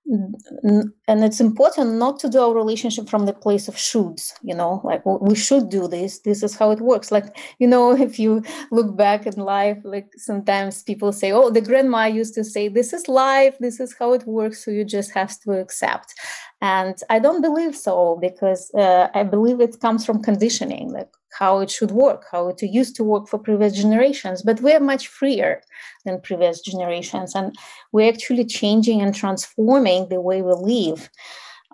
and 0.06 1.25
it's 1.25 1.40
important 1.40 1.94
not 1.94 2.18
to 2.18 2.28
do 2.28 2.40
our 2.40 2.54
relationship 2.54 3.09
from 3.09 3.25
the 3.25 3.32
place 3.32 3.68
of 3.68 3.76
shoulds 3.76 4.32
you 4.42 4.54
know 4.54 4.80
like 4.85 5.02
we 5.06 5.35
should 5.35 5.68
do 5.68 5.87
this 5.87 6.21
this 6.21 6.42
is 6.42 6.56
how 6.56 6.71
it 6.71 6.80
works. 6.80 7.11
Like 7.12 7.37
you 7.59 7.66
know 7.66 7.92
if 8.09 8.18
you 8.18 8.42
look 8.71 8.97
back 8.97 9.26
in 9.26 9.35
life 9.35 9.78
like 9.85 10.11
sometimes 10.16 10.82
people 10.82 11.12
say 11.12 11.32
oh 11.32 11.50
the 11.50 11.61
grandma 11.61 12.04
used 12.06 12.35
to 12.35 12.44
say 12.44 12.68
this 12.68 12.92
is 12.92 13.09
life 13.09 13.56
this 13.61 13.80
is 13.80 13.94
how 13.99 14.12
it 14.12 14.26
works 14.26 14.64
so 14.64 14.71
you 14.71 14.85
just 14.85 15.12
have 15.12 15.38
to 15.40 15.52
accept 15.52 16.14
and 16.61 16.97
i 17.11 17.18
don't 17.18 17.42
believe 17.42 17.76
so 17.76 18.18
because 18.21 18.71
uh, 18.75 19.09
i 19.14 19.23
believe 19.23 19.61
it 19.61 19.80
comes 19.80 20.04
from 20.06 20.23
conditioning 20.23 20.92
like 20.92 21.12
how 21.38 21.60
it 21.60 21.70
should 21.70 21.90
work, 21.90 22.24
how 22.30 22.48
it 22.48 22.62
used 22.62 22.96
to 22.96 23.04
work 23.04 23.28
for 23.28 23.38
previous 23.38 23.74
generations. 23.74 24.42
But 24.42 24.60
we're 24.60 24.80
much 24.80 25.08
freer 25.08 25.62
than 26.04 26.20
previous 26.20 26.60
generations, 26.60 27.34
and 27.34 27.54
we're 27.92 28.08
actually 28.12 28.44
changing 28.44 29.00
and 29.00 29.14
transforming 29.14 30.08
the 30.08 30.20
way 30.20 30.42
we 30.42 30.52
live 30.52 31.10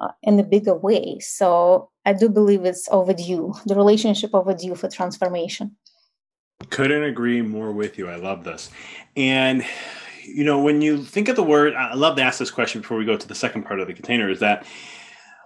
uh, 0.01 0.09
in 0.23 0.39
a 0.39 0.45
bigger 0.45 0.75
way. 0.75 1.19
So 1.21 1.91
I 2.05 2.13
do 2.13 2.29
believe 2.29 2.65
it's 2.65 2.89
overdue, 2.91 3.55
the 3.67 3.75
relationship 3.75 4.31
overdue 4.35 4.75
for 4.75 4.89
transformation. 4.89 5.77
Couldn't 6.71 7.05
agree 7.05 7.43
more 7.43 7.73
with 7.73 7.99
you. 7.99 8.09
I 8.09 8.17
love 8.17 8.45
this. 8.45 8.71
And 9.17 9.65
you 10.25 10.45
know, 10.45 10.61
when 10.61 10.83
you 10.83 11.03
think 11.03 11.29
of 11.29 11.37
the 11.37 11.43
word, 11.43 11.75
I 11.75 11.95
love 11.95 12.17
to 12.17 12.23
ask 12.23 12.39
this 12.39 12.51
question 12.51 12.83
before 12.83 12.99
we 12.99 13.05
go 13.05 13.17
to 13.17 13.29
the 13.29 13.35
second 13.35 13.65
part 13.65 13.81
of 13.81 13.87
the 13.87 13.95
container 13.95 14.29
is 14.31 14.41
that 14.41 14.67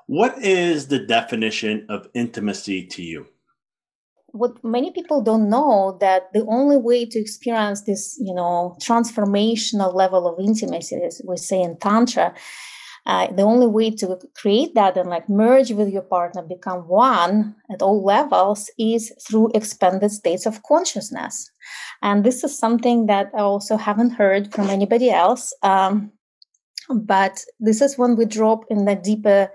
what 0.06 0.36
is 0.42 0.88
the 0.88 0.98
definition 0.98 1.86
of 1.88 2.08
intimacy 2.14 2.86
to 2.86 3.02
you? 3.02 3.26
What 4.32 4.62
many 4.64 4.90
people 4.90 5.22
don't 5.22 5.48
know 5.48 5.96
that 6.00 6.32
the 6.32 6.44
only 6.48 6.76
way 6.76 7.04
to 7.04 7.18
experience 7.18 7.82
this 7.82 8.18
you 8.20 8.34
know 8.34 8.76
transformational 8.80 9.94
level 9.94 10.26
of 10.26 10.40
intimacy 10.40 10.96
as 10.96 11.20
we 11.26 11.36
say 11.36 11.60
in 11.60 11.76
tantra 11.78 12.34
uh, 13.04 13.26
the 13.32 13.42
only 13.42 13.66
way 13.66 13.90
to 13.90 14.16
create 14.36 14.74
that 14.74 14.96
and 14.96 15.10
like 15.10 15.28
merge 15.28 15.72
with 15.72 15.88
your 15.88 16.02
partner 16.02 16.40
become 16.40 16.86
one 16.86 17.54
at 17.68 17.82
all 17.82 18.04
levels 18.04 18.70
is 18.78 19.12
through 19.26 19.50
expanded 19.56 20.12
states 20.12 20.46
of 20.46 20.62
consciousness. 20.62 21.50
And 22.00 22.22
this 22.22 22.44
is 22.44 22.56
something 22.56 23.06
that 23.06 23.30
i 23.34 23.40
also 23.40 23.76
haven't 23.76 24.10
heard 24.10 24.52
from 24.52 24.70
anybody 24.70 25.10
else 25.10 25.52
um, 25.62 26.12
but 26.88 27.44
this 27.60 27.80
is 27.80 27.98
when 27.98 28.16
we 28.16 28.24
drop 28.24 28.64
in 28.70 28.84
the 28.84 28.94
deeper 28.94 29.50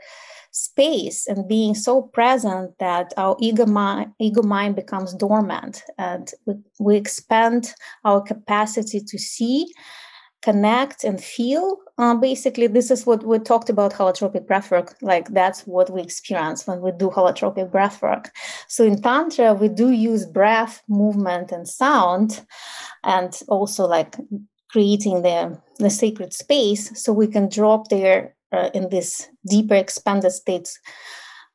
space 0.57 1.27
and 1.27 1.47
being 1.47 1.75
so 1.75 2.01
present 2.01 2.77
that 2.79 3.13
our 3.17 3.35
ego 3.39 3.65
mind, 3.65 4.11
ego 4.19 4.41
mind 4.41 4.75
becomes 4.75 5.13
dormant. 5.13 5.83
And 5.97 6.31
we, 6.45 6.55
we 6.79 6.95
expand 6.95 7.73
our 8.03 8.21
capacity 8.21 8.99
to 8.99 9.17
see 9.17 9.71
connect 10.41 11.03
and 11.03 11.21
feel. 11.21 11.77
Uh, 11.97 12.15
basically 12.15 12.67
this 12.67 12.91
is 12.91 13.05
what 13.05 13.23
we 13.23 13.39
talked 13.39 13.69
about 13.69 13.93
holotropic 13.93 14.45
breathwork. 14.45 14.93
Like 15.01 15.27
that's 15.29 15.61
what 15.61 15.89
we 15.89 16.01
experience 16.01 16.67
when 16.67 16.81
we 16.81 16.91
do 16.91 17.09
holotropic 17.09 17.71
breathwork. 17.71 18.27
So 18.67 18.85
in 18.85 19.01
tantra 19.01 19.53
we 19.53 19.67
do 19.67 19.89
use 19.89 20.25
breath 20.25 20.83
movement 20.87 21.51
and 21.51 21.67
sound 21.67 22.45
and 23.03 23.37
also 23.47 23.87
like 23.87 24.15
creating 24.71 25.23
the 25.23 25.59
the 25.79 25.89
sacred 25.89 26.33
space 26.33 26.83
so 27.01 27.13
we 27.13 27.27
can 27.27 27.49
drop 27.49 27.87
there 27.89 28.35
uh, 28.51 28.69
in 28.73 28.89
this 28.89 29.27
deeper 29.47 29.75
expanded 29.75 30.31
states 30.31 30.79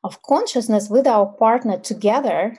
of 0.03 0.21
consciousness 0.23 0.89
with 0.89 1.07
our 1.07 1.25
partner 1.25 1.79
together. 1.79 2.57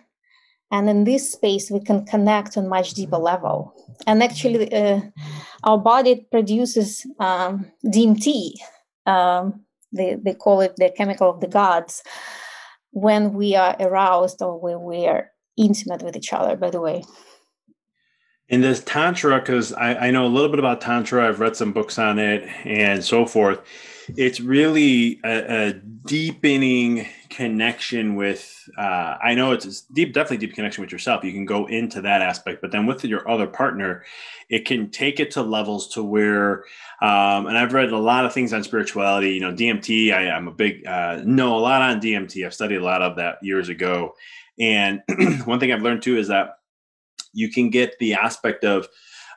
And 0.71 0.89
in 0.89 1.05
this 1.05 1.33
space 1.33 1.71
we 1.71 1.81
can 1.81 2.05
connect 2.07 2.57
on 2.57 2.69
much 2.69 2.95
deeper 2.95 3.19
level. 3.19 3.75
And 4.07 4.23
actually 4.23 4.73
uh, 4.73 5.03
our 5.63 5.79
body 5.79 6.27
produces 6.31 7.07
um, 7.19 7.71
dmt 7.85 8.55
um, 9.07 9.65
they, 9.93 10.15
they 10.15 10.35
call 10.35 10.61
it 10.63 10.75
the 10.77 10.91
chemical 10.91 11.31
of 11.31 11.41
the 11.41 11.47
gods 11.47 12.03
when 12.91 13.35
we 13.35 13.55
are 13.55 13.77
aroused 13.79 14.43
or 14.43 14.59
when 14.59 14.83
we 14.83 15.07
are 15.07 15.31
intimate 15.57 16.03
with 16.03 16.17
each 16.17 16.33
other 16.33 16.57
by 16.57 16.71
the 16.71 16.81
way. 16.81 17.05
In 18.49 18.61
this 18.61 18.83
tantra 18.83 19.39
because 19.39 19.73
I, 19.73 19.95
I 19.95 20.11
know 20.11 20.27
a 20.27 20.29
little 20.29 20.51
bit 20.51 20.59
about 20.59 20.81
tantra. 20.81 21.29
I've 21.29 21.41
read 21.41 21.57
some 21.57 21.73
books 21.73 21.99
on 21.99 22.19
it 22.19 22.49
and 22.65 23.05
so 23.05 23.27
forth 23.27 23.61
it's 24.17 24.41
really 24.41 25.21
a, 25.25 25.69
a 25.69 25.73
deepening 25.73 27.07
connection 27.31 28.15
with 28.15 28.69
uh, 28.79 29.17
i 29.23 29.35
know 29.35 29.53
it's 29.53 29.83
deep 29.83 30.13
definitely 30.13 30.47
deep 30.47 30.55
connection 30.55 30.83
with 30.83 30.93
yourself. 30.93 31.25
You 31.25 31.33
can 31.33 31.45
go 31.45 31.67
into 31.67 32.01
that 32.03 32.23
aspect 32.23 32.61
but 32.61 32.71
then 32.71 32.87
with 32.87 33.05
your 33.05 33.29
other 33.29 33.47
partner 33.47 34.05
it 34.49 34.67
can 34.67 34.91
take 34.91 35.21
it 35.21 35.31
to 35.33 35.43
levels 35.43 35.89
to 35.95 36.03
where 36.03 36.65
um, 37.03 37.47
and 37.47 37.59
i've 37.59 37.73
read 37.73 37.91
a 37.91 37.99
lot 37.99 38.25
of 38.25 38.33
things 38.33 38.53
on 38.53 38.63
spirituality 38.63 39.31
you 39.31 39.41
know 39.41 39.53
dmt 39.53 40.13
I, 40.13 40.37
am 40.37 40.49
a 40.49 40.53
big 40.53 40.87
uh, 40.87 41.23
know 41.25 41.57
a 41.57 41.61
lot 41.61 41.83
on 41.83 42.01
dmt 42.01 42.45
i've 42.45 42.55
studied 42.55 42.77
a 42.77 42.85
lot 42.85 43.03
of 43.03 43.17
that 43.17 43.39
years 43.43 43.69
ago. 43.69 44.15
And 44.61 45.03
one 45.45 45.59
thing 45.59 45.73
i've 45.73 45.83
learned 45.83 46.03
too 46.03 46.17
is 46.17 46.29
that 46.29 46.59
you 47.33 47.51
can 47.51 47.71
get 47.71 47.99
the 47.99 48.15
aspect 48.15 48.65
of 48.65 48.89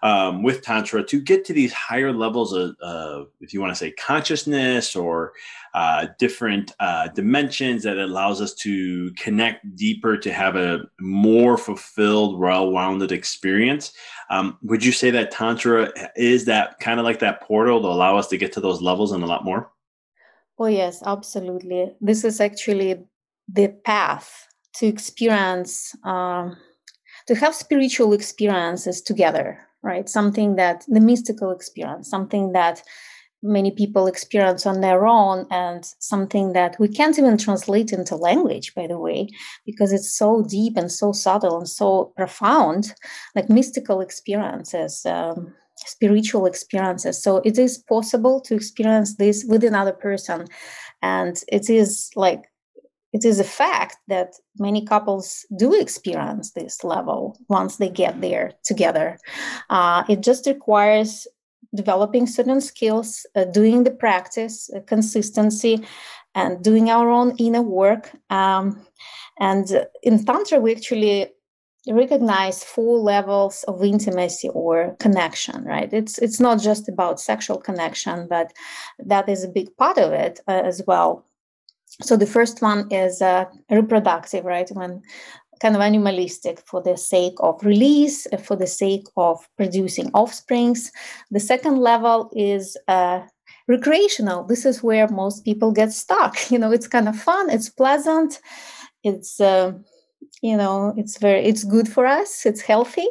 um, 0.04 0.44
with 0.44 0.62
tantra 0.62 1.04
to 1.04 1.22
get 1.22 1.46
to 1.46 1.54
these 1.54 1.74
higher 1.74 2.14
levels 2.14 2.54
of, 2.54 3.28
if 3.40 3.54
you 3.54 3.62
want 3.62 3.72
to 3.72 3.76
say 3.76 3.92
consciousness 3.92 4.96
or 4.96 5.34
uh, 5.74 6.08
different 6.18 6.74
uh, 6.80 7.08
dimensions 7.10 7.84
that 7.84 7.98
allows 7.98 8.42
us 8.42 8.54
to 8.54 9.12
connect 9.14 9.76
deeper 9.76 10.18
to 10.18 10.34
have 10.34 10.56
a 10.56 10.80
more 11.00 11.58
fulfilled 11.58 12.40
well-rounded 12.40 13.12
experience. 13.12 13.94
Um, 14.30 14.58
would 14.64 14.84
you 14.84 14.92
say 14.92 15.12
that 15.12 15.32
tantra 15.32 15.92
is 16.16 16.46
that 16.46 16.80
kind 16.80 17.00
of 17.00 17.06
like 17.06 17.20
that 17.20 17.42
portal 17.42 17.82
to 17.82 17.88
allow 17.88 18.18
us 18.18 18.28
to 18.30 18.38
get 18.38 18.52
to 18.54 18.60
those 18.60 18.82
levels 18.82 19.12
and 19.12 19.24
a 19.24 19.28
lot 19.28 19.46
more? 19.46 19.72
Oh 20.58 20.66
yes 20.66 21.04
absolutely. 21.06 21.94
This 22.02 22.24
is 22.24 22.42
actually 22.42 23.06
the 23.48 23.68
path 23.86 24.48
to 24.78 24.88
experience 24.88 25.96
um, 26.04 26.58
to 27.28 27.36
have 27.36 27.54
spiritual 27.54 28.14
experiences 28.14 29.02
together 29.02 29.67
right? 29.84 30.10
Something 30.10 30.56
that 30.56 30.86
the 30.88 31.00
mystical 31.00 31.52
experience, 31.52 32.10
something 32.10 32.54
that 32.54 32.82
many 33.44 33.72
people 33.72 34.08
experience 34.08 34.66
on 34.66 34.82
their 34.82 35.06
own, 35.06 35.46
and 35.52 35.86
something 36.00 36.54
that 36.54 36.76
we 36.80 36.88
can't 36.88 37.18
even 37.20 37.38
translate 37.38 37.94
into 37.94 38.16
language, 38.16 38.74
by 38.76 38.88
the 38.88 39.00
way, 39.00 39.28
because 39.66 39.94
it's 39.94 40.18
so 40.18 40.44
deep 40.50 40.76
and 40.76 40.92
so 40.92 41.12
subtle 41.12 41.58
and 41.58 41.70
so 41.70 42.14
profound, 42.16 42.94
like 43.36 43.50
mystical 43.50 44.02
experiences. 44.02 45.06
Um, 45.06 45.54
spiritual 45.86 46.48
experiences 46.48 47.22
so 47.22 47.38
it 47.46 47.60
is 47.60 47.78
possible 47.78 48.42
to 48.42 48.56
experience 48.56 49.18
this 49.18 49.46
with 49.48 49.64
another 49.64 49.94
person 49.94 50.48
and 51.04 51.44
it 51.50 51.70
is 51.70 52.10
like 52.16 52.46
it 53.14 53.24
is 53.26 53.40
a 53.40 53.44
fact 53.44 53.98
that 54.08 54.34
many 54.60 54.86
couples 54.86 55.46
do 55.58 55.74
experience 55.74 56.52
this 56.52 56.84
level 56.84 57.38
once 57.50 57.78
they 57.78 57.90
get 57.90 58.22
there 58.22 58.54
together. 58.64 59.18
Uh, 59.70 60.04
it 60.10 60.22
just 60.22 60.46
requires 60.46 61.28
developing 61.76 62.28
certain 62.28 62.62
skills, 62.62 63.26
uh, 63.36 63.46
doing 63.46 63.84
the 63.84 63.92
practice, 63.92 64.70
uh, 64.76 64.80
consistency, 64.88 65.86
and 66.36 66.64
doing 66.64 66.90
our 66.90 67.10
own 67.10 67.36
inner 67.38 67.62
work. 67.62 68.12
Um, 68.30 68.86
and 69.40 69.88
in 70.04 70.24
Tantra, 70.26 70.60
we 70.60 70.76
actually 70.76 71.30
recognize 71.90 72.64
four 72.64 73.00
levels 73.00 73.64
of 73.64 73.84
intimacy 73.84 74.50
or 74.50 74.96
connection 75.00 75.64
right 75.64 75.94
it's 75.94 76.18
it's 76.18 76.40
not 76.40 76.60
just 76.60 76.90
about 76.90 77.18
sexual 77.20 77.58
connection 77.58 78.28
but 78.28 78.52
that 79.00 79.30
is 79.30 79.44
a 79.44 79.48
big 79.48 79.76
part 79.78 79.98
of 79.98 80.12
it 80.12 80.40
uh, 80.48 80.62
as 80.66 80.82
well 80.86 81.26
so 82.02 82.16
the 82.16 82.28
first 82.28 82.62
one 82.62 82.88
is 82.92 83.22
uh, 83.22 83.46
reproductive, 83.70 84.46
right? 84.46 84.70
When 84.72 85.02
kind 85.60 85.76
of 85.76 85.82
animalistic 85.82 86.60
for 86.60 86.82
the 86.82 86.98
sake 86.98 87.36
of 87.40 87.64
release, 87.64 88.28
uh, 88.32 88.38
for 88.38 88.56
the 88.56 88.68
sake 88.68 89.06
of 89.16 89.48
producing 89.58 90.12
offsprings. 90.14 90.92
The 91.32 91.40
second 91.40 91.78
level 91.78 92.30
is 92.36 92.78
uh, 92.88 93.22
recreational. 93.68 94.44
This 94.44 94.66
is 94.66 94.84
where 94.84 95.08
most 95.08 95.44
people 95.44 95.72
get 95.72 95.92
stuck. 95.92 96.38
You 96.52 96.60
know, 96.60 96.72
it's 96.72 96.88
kind 96.88 97.08
of 97.08 97.20
fun, 97.20 97.50
it's 97.50 97.70
pleasant, 97.70 98.40
it's 99.04 99.40
uh, 99.40 99.74
you 100.42 100.58
know, 100.58 100.94
it's 100.98 101.18
very, 101.18 101.46
it's 101.46 101.64
good 101.64 101.88
for 101.88 102.06
us, 102.06 102.46
it's 102.46 102.62
healthy, 102.62 103.08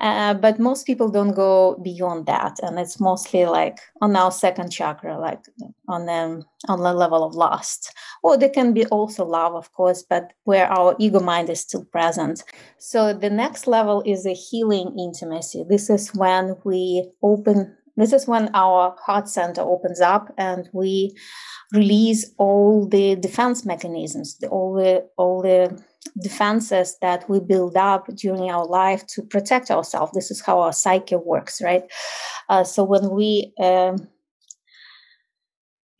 Uh, 0.00 0.32
but 0.32 0.58
most 0.58 0.86
people 0.86 1.10
don't 1.10 1.34
go 1.34 1.76
beyond 1.82 2.24
that, 2.24 2.58
and 2.62 2.78
it's 2.78 2.98
mostly 2.98 3.44
like 3.44 3.78
on 4.00 4.16
our 4.16 4.32
second 4.32 4.70
chakra, 4.72 5.18
like 5.18 5.44
on 5.88 6.06
the 6.06 6.42
on 6.68 6.80
the 6.80 6.94
level 6.94 7.22
of 7.22 7.34
lust. 7.34 7.92
Or 8.22 8.38
there 8.38 8.48
can 8.48 8.72
be 8.72 8.86
also 8.86 9.26
love, 9.26 9.54
of 9.54 9.68
course, 9.72 10.02
but 10.02 10.32
where 10.44 10.66
our 10.72 10.96
ego 10.98 11.20
mind 11.20 11.50
is 11.50 11.60
still 11.60 11.84
present. 11.84 12.42
So 12.78 13.12
the 13.12 13.28
next 13.28 13.66
level 13.66 14.02
is 14.06 14.24
a 14.24 14.32
healing 14.32 14.98
intimacy. 14.98 15.64
This 15.68 15.90
is 15.90 16.14
when 16.14 16.56
we 16.64 17.10
open. 17.20 17.76
This 17.96 18.12
is 18.14 18.26
when 18.26 18.48
our 18.54 18.96
heart 19.06 19.28
center 19.28 19.60
opens 19.60 20.00
up, 20.00 20.32
and 20.38 20.70
we 20.72 21.14
release 21.72 22.32
all 22.38 22.88
the 22.88 23.16
defense 23.16 23.66
mechanisms, 23.66 24.38
all 24.50 24.72
the 24.72 25.04
all 25.16 25.42
the 25.42 25.76
defenses 26.22 26.96
that 27.00 27.28
we 27.28 27.40
build 27.40 27.76
up 27.76 28.06
during 28.14 28.50
our 28.50 28.66
life 28.66 29.06
to 29.08 29.22
protect 29.22 29.70
ourselves. 29.70 30.12
This 30.12 30.30
is 30.30 30.40
how 30.40 30.60
our 30.60 30.72
psyche 30.72 31.16
works, 31.16 31.60
right? 31.62 31.84
Uh, 32.48 32.64
so 32.64 32.82
when 32.84 33.10
we 33.10 33.52
um, 33.60 34.08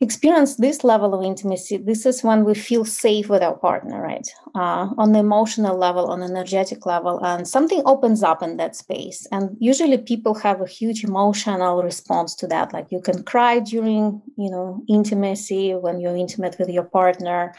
experience 0.01 0.55
this 0.55 0.83
level 0.83 1.13
of 1.13 1.23
intimacy, 1.23 1.77
this 1.77 2.05
is 2.05 2.23
when 2.23 2.43
we 2.43 2.55
feel 2.55 2.83
safe 2.83 3.29
with 3.29 3.43
our 3.43 3.55
partner, 3.55 4.01
right? 4.01 4.27
Uh, 4.55 4.89
on 4.97 5.11
the 5.11 5.19
emotional 5.19 5.77
level, 5.77 6.07
on 6.07 6.23
energetic 6.23 6.85
level, 6.87 7.23
and 7.23 7.47
something 7.47 7.83
opens 7.85 8.23
up 8.23 8.41
in 8.41 8.57
that 8.57 8.75
space. 8.75 9.27
And 9.31 9.55
usually, 9.59 9.99
people 9.99 10.33
have 10.35 10.59
a 10.59 10.67
huge 10.67 11.03
emotional 11.03 11.83
response 11.83 12.35
to 12.35 12.47
that. 12.47 12.73
Like 12.73 12.87
you 12.89 12.99
can 12.99 13.23
cry 13.23 13.59
during, 13.59 14.21
you 14.37 14.49
know, 14.49 14.83
intimacy 14.89 15.73
when 15.75 15.99
you're 15.99 16.17
intimate 16.17 16.57
with 16.57 16.69
your 16.69 16.85
partner. 16.85 17.53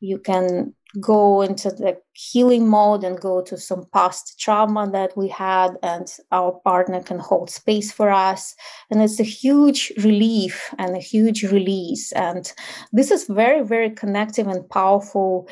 You 0.00 0.18
can 0.18 0.74
go 1.00 1.42
into 1.42 1.70
the 1.70 1.96
healing 2.12 2.68
mode 2.68 3.04
and 3.04 3.20
go 3.20 3.42
to 3.42 3.56
some 3.56 3.84
past 3.92 4.38
trauma 4.38 4.88
that 4.90 5.16
we 5.16 5.28
had 5.28 5.76
and 5.82 6.08
our 6.32 6.52
partner 6.64 7.02
can 7.02 7.18
hold 7.18 7.50
space 7.50 7.92
for 7.92 8.10
us. 8.10 8.54
And 8.90 9.02
it's 9.02 9.20
a 9.20 9.24
huge 9.24 9.92
relief 9.98 10.74
and 10.78 10.96
a 10.96 11.00
huge 11.00 11.42
release. 11.44 12.12
And 12.12 12.50
this 12.92 13.10
is 13.10 13.24
very 13.24 13.62
very 13.62 13.90
connective 13.90 14.46
and 14.46 14.68
powerful 14.70 15.48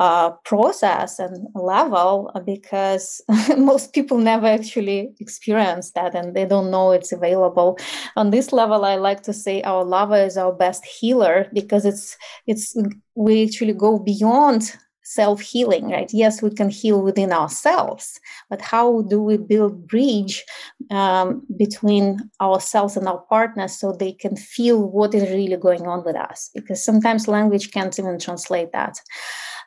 uh, 0.00 0.30
process 0.46 1.18
and 1.18 1.46
level 1.54 2.32
because 2.46 3.20
most 3.58 3.92
people 3.92 4.16
never 4.16 4.46
actually 4.46 5.12
experience 5.20 5.90
that 5.90 6.14
and 6.14 6.34
they 6.34 6.46
don't 6.46 6.70
know 6.70 6.90
it's 6.90 7.12
available. 7.12 7.78
On 8.16 8.30
this 8.30 8.50
level 8.50 8.86
i 8.86 8.96
like 8.96 9.22
to 9.24 9.34
say 9.34 9.60
our 9.62 9.84
lava 9.84 10.24
is 10.24 10.38
our 10.38 10.52
best 10.52 10.86
healer 10.86 11.46
because 11.52 11.84
it's 11.84 12.16
it's 12.46 12.74
we 13.14 13.44
actually 13.44 13.74
go 13.74 13.98
beyond 13.98 14.74
self 15.02 15.40
healing 15.40 15.90
right? 15.90 16.10
Yes 16.14 16.40
we 16.40 16.50
can 16.50 16.70
heal 16.70 17.02
within 17.02 17.30
ourselves 17.32 18.18
but 18.48 18.62
how 18.62 19.02
do 19.02 19.20
we 19.20 19.36
build 19.36 19.86
bridge 19.86 20.44
um, 20.90 21.42
between 21.58 22.18
ourselves 22.40 22.96
and 22.96 23.06
our 23.06 23.18
partners 23.28 23.78
so 23.78 23.92
they 23.92 24.12
can 24.12 24.36
feel 24.36 24.88
what 24.88 25.14
is 25.14 25.28
really 25.30 25.56
going 25.56 25.86
on 25.86 26.04
with 26.04 26.16
us? 26.16 26.50
Because 26.54 26.82
sometimes 26.82 27.28
language 27.28 27.70
can't 27.70 27.98
even 27.98 28.18
translate 28.18 28.72
that 28.72 28.98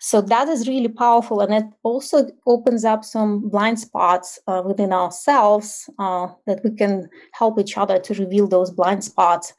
so 0.05 0.21
that 0.21 0.49
is 0.49 0.67
really 0.67 0.89
powerful 0.89 1.39
and 1.39 1.53
it 1.53 1.65
also 1.83 2.29
opens 2.45 2.83
up 2.83 3.05
some 3.05 3.49
blind 3.49 3.79
spots 3.79 4.37
uh, 4.47 4.61
within 4.65 4.91
ourselves 4.91 5.89
uh, 5.97 6.27
that 6.45 6.61
we 6.63 6.71
can 6.71 7.09
help 7.31 7.57
each 7.57 7.77
other 7.77 7.97
to 7.99 8.13
reveal 8.15 8.47
those 8.47 8.69
blind 8.69 9.03
spots 9.03 9.53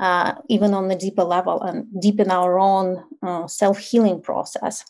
uh, 0.00 0.32
even 0.48 0.72
on 0.72 0.88
the 0.88 0.96
deeper 0.96 1.24
level 1.24 1.60
and 1.62 1.86
deepen 2.00 2.30
our 2.30 2.58
own 2.58 3.04
uh, 3.22 3.46
self-healing 3.46 4.20
process 4.22 4.84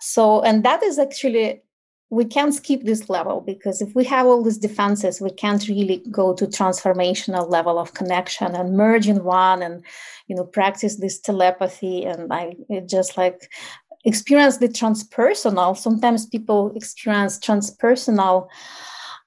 so, 0.00 0.40
and 0.42 0.64
that 0.64 0.82
is 0.82 0.98
actually, 0.98 1.62
we 2.08 2.24
can't 2.24 2.54
skip 2.54 2.82
this 2.82 3.08
level 3.08 3.40
because 3.40 3.80
if 3.80 3.94
we 3.94 4.04
have 4.04 4.26
all 4.26 4.42
these 4.42 4.58
defenses, 4.58 5.20
we 5.20 5.30
can't 5.30 5.68
really 5.68 6.02
go 6.10 6.34
to 6.34 6.46
transformational 6.46 7.48
level 7.48 7.78
of 7.78 7.94
connection 7.94 8.54
and 8.56 8.76
merge 8.76 9.08
in 9.08 9.22
one 9.24 9.62
and, 9.62 9.84
you 10.26 10.34
know, 10.34 10.44
practice 10.44 10.96
this 10.96 11.20
telepathy. 11.20 12.04
And 12.04 12.32
I 12.32 12.56
it 12.68 12.88
just 12.88 13.16
like 13.16 13.50
experience 14.04 14.58
the 14.58 14.68
transpersonal. 14.68 15.76
Sometimes 15.76 16.26
people 16.26 16.72
experience 16.74 17.38
transpersonal 17.38 18.48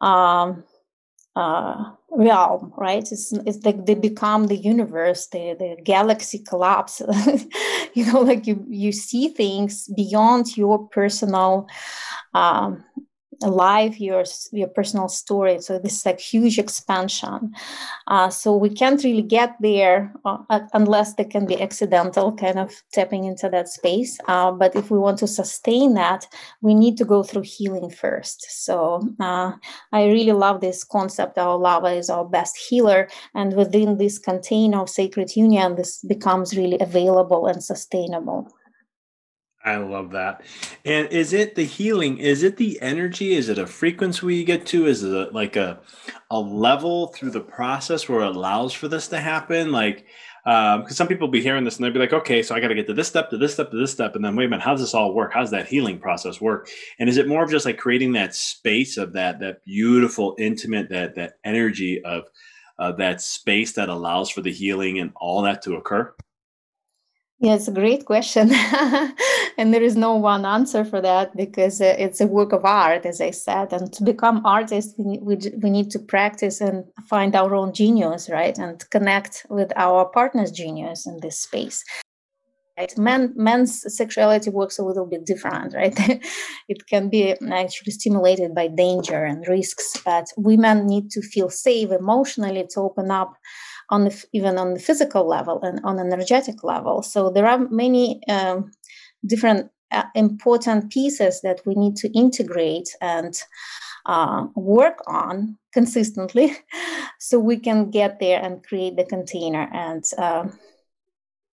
um, 0.02 0.64
uh, 1.36 1.92
realm, 2.12 2.74
right? 2.78 3.12
It's, 3.12 3.32
it's 3.32 3.66
like 3.66 3.86
they 3.86 3.96
become 3.96 4.48
the 4.48 4.58
universe, 4.58 5.28
the, 5.28 5.56
the 5.58 5.82
galaxy 5.82 6.40
collapse. 6.40 7.02
you 7.94 8.06
know, 8.06 8.22
like 8.22 8.46
you, 8.48 8.66
you 8.70 8.92
see 8.92 9.30
things 9.30 9.88
beyond 9.96 10.56
your 10.58 10.88
personal 10.90 11.68
um, 12.34 12.84
life 13.42 14.00
your 14.00 14.24
your 14.52 14.68
personal 14.68 15.08
story. 15.08 15.60
So 15.60 15.80
this 15.80 15.98
is 15.98 16.06
like 16.06 16.20
huge 16.20 16.60
expansion. 16.60 17.54
Uh, 18.08 18.30
so 18.30 18.56
we 18.56 18.70
can't 18.70 19.04
really 19.04 19.22
get 19.22 19.56
there 19.60 20.14
uh, 20.26 20.60
unless 20.74 21.16
there 21.16 21.26
can 21.26 21.46
be 21.46 21.62
accidental 21.62 22.36
kind 22.36 22.60
of 22.60 22.72
tapping 22.92 23.26
into 23.26 23.50
that 23.50 23.70
space. 23.70 24.20
Uh, 24.28 24.52
but 24.52 24.76
if 24.76 24.92
we 24.92 24.98
want 24.98 25.20
to 25.20 25.28
sustain 25.28 25.94
that 25.94 26.28
we 26.62 26.74
need 26.74 26.98
to 26.98 27.06
go 27.06 27.24
through 27.24 27.44
healing 27.44 27.90
first. 27.90 28.46
So 28.66 29.02
uh, 29.20 29.54
i 29.92 30.06
really 30.06 30.34
love 30.34 30.62
this 30.62 30.84
concept 30.84 31.38
our 31.38 31.58
lava 31.58 31.92
is 31.92 32.10
our 32.10 32.26
best 32.26 32.58
healer. 32.58 33.08
And 33.34 33.56
within 33.56 33.98
this 33.98 34.20
container 34.20 34.82
of 34.82 34.90
sacred 34.90 35.36
union 35.36 35.76
this 35.76 36.00
becomes 36.00 36.58
really 36.58 36.80
available 36.80 37.48
and 37.48 37.64
sustainable 37.64 38.52
I 39.66 39.78
love 39.78 40.12
that. 40.12 40.42
And 40.84 41.08
is 41.08 41.32
it 41.32 41.56
the 41.56 41.64
healing? 41.64 42.18
Is 42.18 42.44
it 42.44 42.58
the 42.58 42.82
energy? 42.82 43.34
Is 43.34 43.48
it 43.48 43.58
a 43.58 43.66
frequency 43.66 44.26
we 44.26 44.44
get 44.44 44.66
to? 44.68 44.88
Is 44.88 45.04
it 45.04 45.34
like 45.34 45.56
a 45.56 45.80
a 46.30 46.40
level 46.40 47.08
through 47.08 47.32
the 47.32 47.40
process 47.40 48.10
where 48.10 48.22
it 48.22 48.36
allows 48.36 48.74
for 48.74 48.90
this 48.90 49.08
to 49.10 49.20
happen? 49.20 49.72
Like, 49.72 50.06
because 50.44 50.82
um, 50.82 50.90
some 50.90 51.08
people 51.08 51.30
be 51.30 51.42
hearing 51.42 51.64
this 51.64 51.78
and 51.78 51.86
they'd 51.86 51.94
be 51.94 52.00
like, 52.00 52.12
okay, 52.12 52.44
so 52.44 52.54
I 52.54 52.60
got 52.60 52.68
to 52.68 52.76
get 52.76 52.88
to 52.88 52.94
this 52.94 53.08
step, 53.08 53.30
to 53.30 53.38
this 53.38 53.54
step, 53.54 53.72
to 53.72 53.78
this 53.78 53.94
step, 53.94 54.16
and 54.16 54.26
then 54.26 54.36
wait 54.36 54.46
a 54.46 54.50
minute, 54.50 54.64
how 54.64 54.72
does 54.72 54.82
this 54.82 54.94
all 54.94 55.14
work? 55.14 55.32
How 55.34 55.40
does 55.40 55.52
that 55.52 55.68
healing 55.68 55.98
process 55.98 56.42
work? 56.42 56.68
And 57.00 57.08
is 57.08 57.16
it 57.16 57.30
more 57.30 57.46
of 57.46 57.50
just 57.50 57.66
like 57.66 57.78
creating 57.78 58.12
that 58.14 58.36
space 58.36 58.98
of 58.98 59.14
that 59.14 59.40
that 59.40 59.64
beautiful, 59.64 60.36
intimate, 60.38 60.90
that 60.90 61.16
that 61.16 61.36
energy 61.46 62.04
of 62.04 62.26
uh, 62.80 62.92
that 62.94 63.22
space 63.22 63.72
that 63.74 63.88
allows 63.88 64.30
for 64.30 64.42
the 64.42 64.52
healing 64.52 65.00
and 65.00 65.14
all 65.16 65.42
that 65.44 65.62
to 65.62 65.76
occur? 65.76 66.14
Yeah, 67.44 67.56
it's 67.56 67.68
a 67.68 67.74
great 67.74 68.06
question. 68.06 68.52
and 69.58 69.74
there 69.74 69.84
is 69.84 69.98
no 69.98 70.16
one 70.16 70.46
answer 70.46 70.86
for 70.86 71.02
that 71.02 71.36
because 71.36 71.82
uh, 71.82 71.94
it's 72.00 72.22
a 72.22 72.26
work 72.26 72.54
of 72.54 72.64
art, 72.64 73.06
as 73.06 73.20
I 73.20 73.32
said. 73.32 73.74
And 73.74 73.92
to 73.92 74.04
become 74.04 74.46
artists, 74.46 74.96
we, 74.98 75.18
we, 75.18 75.36
we 75.62 75.70
need 75.70 75.92
to 75.92 76.00
practice 76.00 76.62
and 76.62 76.86
find 77.10 77.36
our 77.36 77.54
own 77.54 77.74
genius, 77.74 78.30
right? 78.30 78.58
And 78.58 78.90
connect 78.92 79.46
with 79.50 79.74
our 79.76 80.06
partner's 80.06 80.52
genius 80.52 81.06
in 81.06 81.20
this 81.20 81.38
space. 81.38 81.84
Right? 82.78 82.98
Men, 82.98 83.34
men's 83.36 83.94
sexuality 83.94 84.50
works 84.50 84.80
a 84.80 84.86
little 84.86 85.06
bit 85.06 85.26
different, 85.26 85.74
right? 85.74 85.94
it 86.70 86.88
can 86.88 87.10
be 87.10 87.36
actually 87.52 87.92
stimulated 87.92 88.56
by 88.56 88.70
danger 88.70 89.26
and 89.26 89.46
risks, 89.50 90.02
but 90.06 90.28
women 90.38 90.88
need 90.88 91.12
to 91.12 91.22
feel 91.22 91.50
safe 91.50 91.92
emotionally 91.92 92.66
to 92.70 92.80
open 92.80 93.12
up 93.12 93.34
on 93.94 94.06
the, 94.06 94.26
even 94.34 94.58
on 94.58 94.74
the 94.74 94.80
physical 94.80 95.28
level 95.28 95.62
and 95.62 95.80
on 95.84 96.00
energetic 96.00 96.64
level. 96.64 97.04
So 97.04 97.30
there 97.30 97.46
are 97.46 97.60
many 97.70 98.28
um, 98.28 98.72
different 99.24 99.70
uh, 99.92 100.06
important 100.16 100.92
pieces 100.92 101.42
that 101.42 101.62
we 101.66 101.76
need 101.76 101.96
to 101.98 102.10
integrate 102.18 102.90
and 103.00 103.40
uh, 104.08 104.48
work 104.56 104.98
on 105.06 105.58
consistently 105.72 106.58
so 107.20 107.38
we 107.38 107.58
can 107.58 107.92
get 107.92 108.20
there 108.20 108.42
and 108.42 108.64
create 108.64 108.96
the 108.98 109.06
container 109.06 109.70
and 109.72 110.04
uh, 110.18 110.46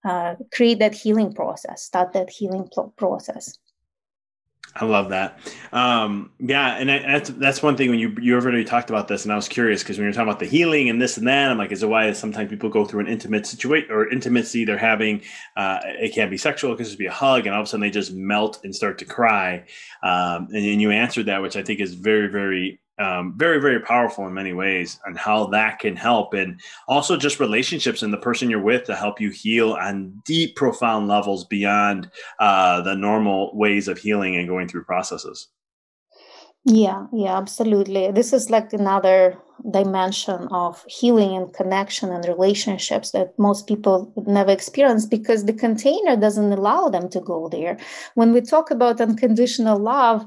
uh 0.09 0.35
create 0.51 0.79
that 0.79 0.95
healing 0.95 1.35
process, 1.35 1.83
start 1.83 2.15
that 2.15 2.31
healing 2.31 2.67
process. 2.97 3.59
I 4.77 4.85
love 4.85 5.11
that. 5.11 5.39
Um, 5.73 6.31
yeah, 6.39 6.77
and 6.77 6.89
that's 6.89 7.31
that's 7.31 7.63
one 7.63 7.77
thing 7.77 7.91
when 7.91 7.99
you 7.99 8.15
you 8.21 8.37
already 8.37 8.65
talked 8.65 8.89
about 8.89 9.09
this, 9.09 9.25
and 9.25 9.33
I 9.33 9.37
was 9.37 9.49
curious 9.49 9.83
because 9.83 9.99
when 9.99 10.05
you're 10.05 10.13
talking 10.13 10.29
about 10.29 10.39
the 10.39 10.47
healing 10.47 10.89
and 10.89 11.03
this 11.03 11.17
and 11.17 11.27
that, 11.27 11.51
I'm 11.51 11.59
like, 11.59 11.73
is 11.73 11.83
it 11.83 11.89
why 11.89 12.13
sometimes 12.13 12.51
people 12.51 12.69
go 12.69 12.85
through 12.85 13.01
an 13.01 13.09
intimate 13.09 13.47
situation 13.47 13.91
or 13.91 14.09
intimacy 14.09 14.65
they're 14.65 14.79
having? 14.79 15.23
Uh, 15.57 15.81
it 15.85 16.15
can 16.15 16.31
be 16.31 16.37
sexual, 16.37 16.73
it 16.73 16.77
could 16.77 16.87
just 16.87 16.99
be 16.99 17.07
a 17.07 17.13
hug, 17.13 17.47
and 17.47 17.55
all 17.55 17.63
of 17.63 17.67
a 17.67 17.69
sudden 17.69 17.81
they 17.81 17.91
just 17.91 18.13
melt 18.13 18.61
and 18.63 18.75
start 18.75 18.99
to 18.99 19.05
cry. 19.05 19.65
Um, 20.05 20.49
and, 20.53 20.65
and 20.65 20.81
you 20.81 20.93
answered 20.93 21.27
that, 21.27 21.43
which 21.43 21.57
I 21.57 21.63
think 21.63 21.81
is 21.81 21.95
very 21.95 22.29
very 22.29 22.81
um, 23.01 23.35
very 23.37 23.61
very 23.61 23.81
powerful 23.81 24.27
in 24.27 24.35
many 24.35 24.53
ways 24.53 25.01
and 25.07 25.19
how 25.19 25.47
that 25.47 25.79
can 25.79 25.97
help. 25.97 26.35
And 26.35 26.61
also 26.87 27.17
just 27.17 27.41
relationships 27.41 28.03
and 28.03 28.13
the 28.13 28.19
person 28.19 28.51
you're 28.51 28.63
with 28.63 28.85
to 28.85 28.95
help 28.95 29.21
you 29.21 29.31
heal 29.31 29.73
on 29.73 30.21
deep 30.25 30.55
profound 30.55 31.09
levels 31.09 31.45
beyond 31.45 32.11
uh, 32.39 32.83
the 32.83 32.95
normal 32.95 33.57
ways 33.57 33.89
of 33.89 33.99
healing 33.99 34.37
and 34.37 34.49
going 34.49 34.69
through 34.69 34.85
processes. 34.85 35.49
Yeah 36.67 37.07
yeah 37.13 37.39
absolutely. 37.39 38.11
This 38.13 38.35
is 38.35 38.51
like 38.51 38.73
another 38.75 39.39
dimension 39.71 40.49
of 40.51 40.85
healing 40.87 41.37
and 41.37 41.53
connection 41.55 42.11
and 42.11 42.25
relationships 42.27 43.13
that 43.13 43.39
most 43.39 43.67
people 43.67 44.13
never 44.27 44.51
experience 44.51 45.07
because 45.07 45.45
the 45.45 45.53
container 45.53 46.17
doesn't 46.17 46.53
allow 46.53 46.89
them 46.89 47.09
to 47.11 47.21
go 47.21 47.49
there. 47.49 47.79
When 48.15 48.33
we 48.33 48.43
talk 48.43 48.71
about 48.71 49.01
unconditional 49.01 49.79
love 49.79 50.27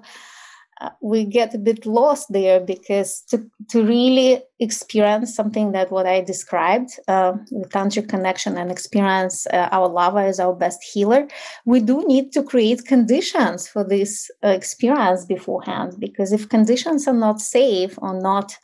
we 1.01 1.25
get 1.25 1.53
a 1.53 1.57
bit 1.57 1.85
lost 1.85 2.31
there 2.31 2.59
because 2.59 3.21
to, 3.29 3.45
to 3.69 3.83
really 3.83 4.41
experience 4.59 5.35
something 5.35 5.71
that 5.71 5.91
what 5.91 6.05
I 6.05 6.21
described, 6.21 6.91
uh, 7.07 7.33
the 7.51 7.67
tantric 7.69 8.09
connection 8.09 8.57
and 8.57 8.71
experience 8.71 9.47
uh, 9.47 9.69
our 9.71 9.87
lava 9.87 10.19
as 10.19 10.39
our 10.39 10.53
best 10.53 10.83
healer, 10.83 11.27
we 11.65 11.79
do 11.79 12.05
need 12.07 12.31
to 12.33 12.43
create 12.43 12.85
conditions 12.85 13.67
for 13.67 13.83
this 13.83 14.29
uh, 14.43 14.49
experience 14.49 15.25
beforehand. 15.25 15.95
Because 15.99 16.31
if 16.31 16.49
conditions 16.49 17.07
are 17.07 17.13
not 17.13 17.39
safe 17.39 17.97
or 18.01 18.19
not, 18.19 18.55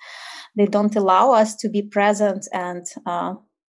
they 0.55 0.65
don't 0.65 0.95
allow 0.95 1.31
us 1.31 1.55
to 1.57 1.69
be 1.69 1.81
present 1.81 2.47
and 2.51 2.85
uh, 3.05 3.35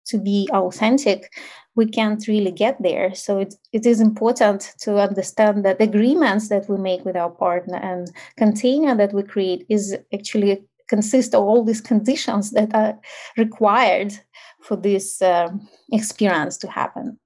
to 0.09 0.17
be 0.17 0.49
authentic, 0.51 1.31
we 1.75 1.85
can't 1.85 2.27
really 2.27 2.51
get 2.51 2.81
there. 2.81 3.15
So 3.15 3.39
it, 3.39 3.55
it 3.71 3.85
is 3.85 4.01
important 4.01 4.73
to 4.81 4.99
understand 4.99 5.63
that 5.65 5.77
the 5.77 5.85
agreements 5.85 6.49
that 6.49 6.67
we 6.69 6.77
make 6.77 7.05
with 7.05 7.15
our 7.15 7.29
partner 7.29 7.77
and 7.77 8.11
container 8.37 8.95
that 8.95 9.13
we 9.13 9.23
create 9.23 9.65
is 9.69 9.97
actually 10.13 10.63
consist 10.89 11.35
of 11.35 11.43
all 11.43 11.63
these 11.63 11.81
conditions 11.81 12.51
that 12.51 12.73
are 12.73 12.99
required 13.37 14.13
for 14.61 14.75
this 14.75 15.21
uh, 15.21 15.49
experience 15.91 16.57
to 16.57 16.67
happen. 16.67 17.17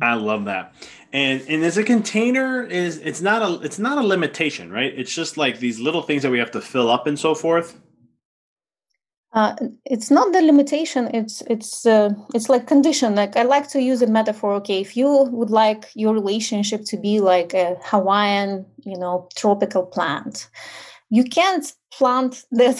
I 0.00 0.14
love 0.14 0.46
that. 0.46 0.74
And 1.12 1.42
and 1.48 1.62
as 1.62 1.78
a 1.78 1.84
container 1.84 2.64
is 2.64 2.98
it's 2.98 3.20
not 3.20 3.42
a 3.42 3.62
it's 3.62 3.78
not 3.78 3.98
a 3.98 4.02
limitation, 4.02 4.72
right? 4.72 4.92
It's 4.96 5.14
just 5.14 5.36
like 5.36 5.58
these 5.58 5.78
little 5.78 6.02
things 6.02 6.22
that 6.22 6.30
we 6.30 6.38
have 6.38 6.50
to 6.52 6.60
fill 6.60 6.90
up 6.90 7.06
and 7.06 7.18
so 7.18 7.34
forth. 7.34 7.78
Uh, 9.34 9.56
it's 9.84 10.12
not 10.12 10.32
the 10.32 10.40
limitation 10.40 11.10
it's 11.12 11.42
it's 11.50 11.84
uh, 11.86 12.10
it's 12.34 12.48
like 12.48 12.68
condition. 12.68 13.16
Like 13.16 13.36
i 13.36 13.42
like 13.42 13.68
to 13.70 13.82
use 13.82 14.00
a 14.00 14.06
metaphor 14.06 14.54
okay 14.54 14.80
if 14.80 14.96
you 14.96 15.08
would 15.32 15.50
like 15.50 15.90
your 15.94 16.14
relationship 16.14 16.82
to 16.86 16.96
be 16.96 17.18
like 17.20 17.52
a 17.52 17.76
hawaiian 17.82 18.64
you 18.84 18.96
know 18.96 19.28
tropical 19.34 19.84
plant 19.84 20.48
you 21.14 21.24
can't 21.24 21.66
plant 21.96 22.44
that 22.50 22.78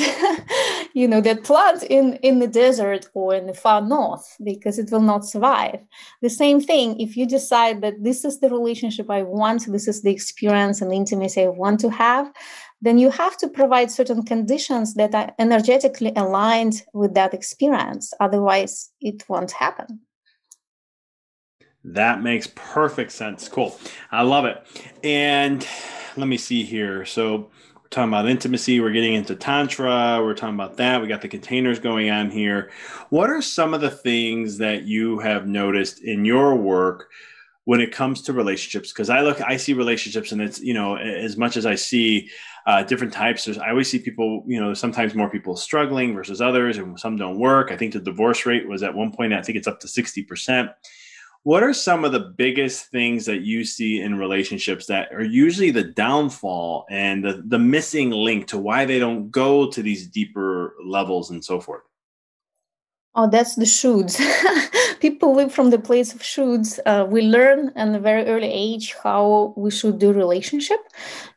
you 0.95 1.07
know 1.07 1.21
that 1.21 1.45
plant 1.45 1.83
in 1.85 2.15
in 2.29 2.41
the 2.41 2.49
desert 2.49 3.09
or 3.15 3.35
in 3.35 3.47
the 3.47 3.55
far 3.55 3.81
north 3.81 4.27
because 4.43 4.79
it 4.79 4.91
will 4.91 5.07
not 5.13 5.25
survive 5.25 5.81
the 6.21 6.31
same 6.31 6.61
thing 6.61 6.99
if 7.01 7.17
you 7.17 7.27
decide 7.27 7.81
that 7.81 8.03
this 8.03 8.25
is 8.25 8.41
the 8.41 8.51
relationship 8.51 9.09
i 9.11 9.23
want 9.23 9.61
this 9.71 9.87
is 9.87 10.03
the 10.03 10.11
experience 10.11 10.83
and 10.83 10.93
intimacy 10.93 11.43
i 11.43 11.49
want 11.49 11.79
to 11.79 11.91
have 11.91 12.27
then 12.85 12.99
you 12.99 13.11
have 13.11 13.37
to 13.39 13.49
provide 13.49 13.91
certain 13.91 14.23
conditions 14.23 14.93
that 14.95 15.15
are 15.15 15.33
energetically 15.39 16.13
aligned 16.17 16.83
with 16.93 17.15
that 17.15 17.33
experience. 17.33 18.13
Otherwise, 18.21 18.91
it 19.01 19.25
won't 19.27 19.53
happen. 19.53 20.01
That 21.83 22.23
makes 22.23 22.47
perfect 22.55 23.13
sense. 23.13 23.49
Cool. 23.49 23.79
I 24.13 24.23
love 24.23 24.45
it. 24.45 24.59
And 25.03 25.67
let 26.19 26.29
me 26.29 26.37
see 26.37 26.63
here. 26.63 27.07
So, 27.07 27.51
we're 27.85 27.89
talking 27.91 28.09
about 28.09 28.29
intimacy, 28.29 28.81
we're 28.81 28.93
getting 28.93 29.15
into 29.15 29.37
Tantra, 29.37 30.19
we're 30.23 30.35
talking 30.35 30.55
about 30.55 30.79
that. 30.79 31.03
We 31.03 31.07
got 31.07 31.21
the 31.21 31.29
containers 31.29 31.79
going 31.79 32.11
on 32.11 32.31
here. 32.31 32.71
What 33.11 33.29
are 33.29 33.43
some 33.43 33.75
of 33.75 33.83
the 33.83 33.91
things 33.91 34.59
that 34.59 34.85
you 34.85 35.19
have 35.19 35.47
noticed 35.47 36.01
in 36.01 36.25
your 36.25 36.57
work? 36.57 37.11
when 37.65 37.81
it 37.81 37.93
comes 37.93 38.23
to 38.23 38.33
relationships 38.33 38.93
because 38.93 39.11
i 39.11 39.21
look 39.21 39.41
i 39.43 39.57
see 39.57 39.73
relationships 39.73 40.33
and 40.33 40.41
it's 40.43 40.61
you 40.61 40.75
know 40.75 40.97
as 40.97 41.37
much 41.37 41.57
as 41.57 41.67
i 41.67 41.75
see 41.75 42.29
uh, 42.67 42.83
different 42.83 43.13
types 43.13 43.45
There's, 43.45 43.59
i 43.59 43.71
always 43.71 43.91
see 43.91 43.99
people 43.99 44.45
you 44.47 44.61
know 44.61 44.75
sometimes 44.75 45.15
more 45.15 45.31
people 45.31 45.57
struggling 45.57 46.15
versus 46.15 46.41
others 46.41 46.79
and 46.79 46.99
some 46.99 47.17
don't 47.17 47.39
work 47.39 47.73
i 47.73 47.77
think 47.77 47.93
the 47.93 48.01
divorce 48.01 48.47
rate 48.47 48.69
was 48.69 48.83
at 48.83 48.95
one 48.95 49.13
point 49.13 49.33
i 49.33 49.43
think 49.43 49.57
it's 49.57 49.67
up 49.67 49.81
to 49.81 49.87
60% 49.87 50.75
what 51.45 51.63
are 51.63 51.75
some 51.75 52.05
of 52.05 52.13
the 52.13 52.33
biggest 52.37 52.87
things 52.87 53.27
that 53.27 53.43
you 53.43 53.65
see 53.65 54.01
in 54.01 54.19
relationships 54.19 54.87
that 54.87 55.13
are 55.13 55.23
usually 55.23 55.71
the 55.71 55.85
downfall 55.85 56.87
and 56.91 57.23
the, 57.23 57.43
the 57.47 57.59
missing 57.59 58.11
link 58.11 58.47
to 58.49 58.59
why 58.59 58.85
they 58.85 58.99
don't 58.99 59.31
go 59.31 59.71
to 59.71 59.83
these 59.83 60.09
deeper 60.09 60.75
levels 60.83 61.31
and 61.31 61.45
so 61.45 61.61
forth 61.61 61.83
Oh, 63.17 63.29
that's 63.31 63.55
the 63.55 63.65
shoulds. 63.65 64.19
People 65.01 65.37
live 65.37 65.53
from 65.53 65.71
the 65.71 65.79
place 65.79 66.13
of 66.15 66.21
shoulds. 66.21 66.81
Uh, 66.85 67.07
we 67.09 67.23
learn 67.23 67.71
at 67.77 67.95
a 67.95 68.01
very 68.01 68.25
early 68.27 68.51
age 68.51 68.95
how 69.05 69.55
we 69.57 69.71
should 69.71 70.01
do 70.01 70.13
relationship. 70.13 70.81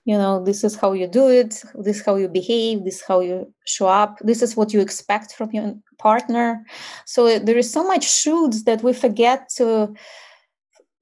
You 0.06 0.18
know, 0.18 0.44
this 0.44 0.64
is 0.64 0.76
how 0.76 0.94
you 0.94 1.08
do 1.08 1.30
it. 1.30 1.62
This 1.76 2.00
is 2.00 2.06
how 2.06 2.16
you 2.16 2.30
behave. 2.30 2.84
This 2.84 2.96
is 2.96 3.04
how 3.08 3.20
you 3.20 3.54
show 3.66 3.88
up. 3.88 4.18
This 4.22 4.42
is 4.42 4.58
what 4.58 4.74
you 4.74 4.80
expect 4.80 5.34
from 5.34 5.52
your 5.52 5.76
partner. 6.00 6.66
So 7.06 7.38
there 7.38 7.58
is 7.58 7.72
so 7.72 7.84
much 7.84 8.08
shoulds 8.08 8.64
that 8.64 8.82
we 8.82 8.94
forget 8.94 9.50
to, 9.58 9.94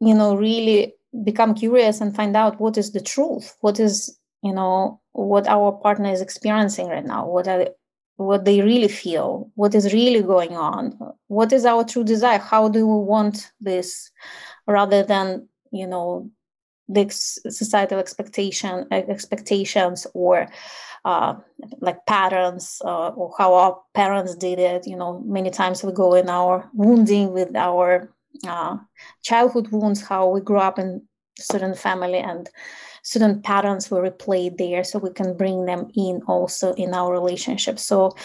you 0.01 0.13
know, 0.13 0.35
really 0.35 0.93
become 1.23 1.53
curious 1.53 2.01
and 2.01 2.13
find 2.13 2.35
out 2.35 2.59
what 2.59 2.77
is 2.77 2.91
the 2.91 3.01
truth. 3.01 3.55
What 3.61 3.79
is, 3.79 4.19
you 4.43 4.53
know, 4.53 4.99
what 5.13 5.47
our 5.47 5.71
partner 5.71 6.11
is 6.11 6.19
experiencing 6.19 6.88
right 6.88 7.05
now. 7.05 7.27
What 7.27 7.47
are 7.47 7.67
what 8.17 8.45
they 8.45 8.62
really 8.62 8.88
feel, 8.88 9.51
what 9.56 9.75
is 9.75 9.93
really 9.93 10.21
going 10.21 10.56
on, 10.56 10.97
what 11.28 11.51
is 11.51 11.65
our 11.65 11.84
true 11.84 12.04
desire, 12.04 12.39
how 12.39 12.69
do 12.69 12.88
we 12.88 13.06
want 13.06 13.51
this, 13.60 14.12
rather 14.67 15.04
than 15.04 15.47
you 15.71 15.88
know 15.88 16.30
the 16.88 17.10
societal 17.10 17.99
expectation 17.99 18.86
expectations 18.91 20.06
or 20.13 20.47
uh, 21.04 21.36
like 21.82 22.06
patterns 22.06 22.82
uh, 22.86 23.10
or 23.10 23.34
how 23.38 23.54
our 23.54 23.82
parents 23.93 24.36
did 24.36 24.60
it. 24.60 24.88
You 24.88 24.95
know, 24.95 25.21
many 25.25 25.49
times 25.49 25.84
we 25.84 25.91
go 25.91 26.13
in 26.13 26.30
our 26.30 26.69
wounding 26.73 27.34
with 27.34 27.56
our 27.56 28.12
uh, 28.47 28.78
childhood 29.23 29.69
wounds, 29.69 30.01
how 30.01 30.30
we 30.30 30.41
grew 30.41 30.60
up 30.60 30.80
in 30.80 31.08
certain 31.38 31.75
family 31.75 32.19
and 32.19 32.49
certain 33.05 33.39
patterns 33.39 33.91
were 33.91 34.01
replayed 34.01 34.57
there 34.57 34.83
so 34.83 34.97
we 34.97 35.11
can 35.11 35.37
bring 35.37 35.65
them 35.65 35.87
in 35.93 36.21
also 36.27 36.73
in 36.73 36.93
our 36.93 37.13
relationship. 37.13 37.77
So 37.77 38.15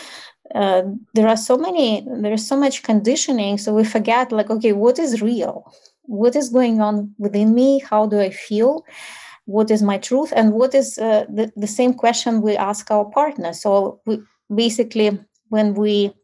uh, 0.55 0.83
there 1.15 1.29
are 1.29 1.37
so 1.37 1.57
many 1.59 2.05
there's 2.23 2.47
so 2.47 2.57
much 2.57 2.83
conditioning 2.83 3.57
so 3.57 3.73
we 3.73 3.85
forget 3.85 4.33
like 4.33 4.51
okay 4.51 4.73
what 4.73 4.99
is 4.99 5.23
real? 5.23 5.71
What 6.05 6.35
is 6.35 6.49
going 6.49 6.81
on 6.81 7.15
within 7.19 7.55
me? 7.55 7.79
How 7.79 8.07
do 8.07 8.19
i 8.19 8.31
feel? 8.31 8.85
What 9.45 9.71
is 9.71 9.83
my 9.83 9.99
truth? 9.99 10.33
And 10.35 10.53
what 10.53 10.75
is 10.75 10.99
uh, 10.99 11.27
the, 11.29 11.53
the 11.57 11.67
same 11.67 11.93
question 11.95 12.41
we 12.41 12.57
ask 12.57 12.91
our 12.91 13.05
partner. 13.05 13.53
So 13.53 14.01
we 14.07 14.21
basically 14.55 15.21
when 15.51 15.75
we 15.75 16.15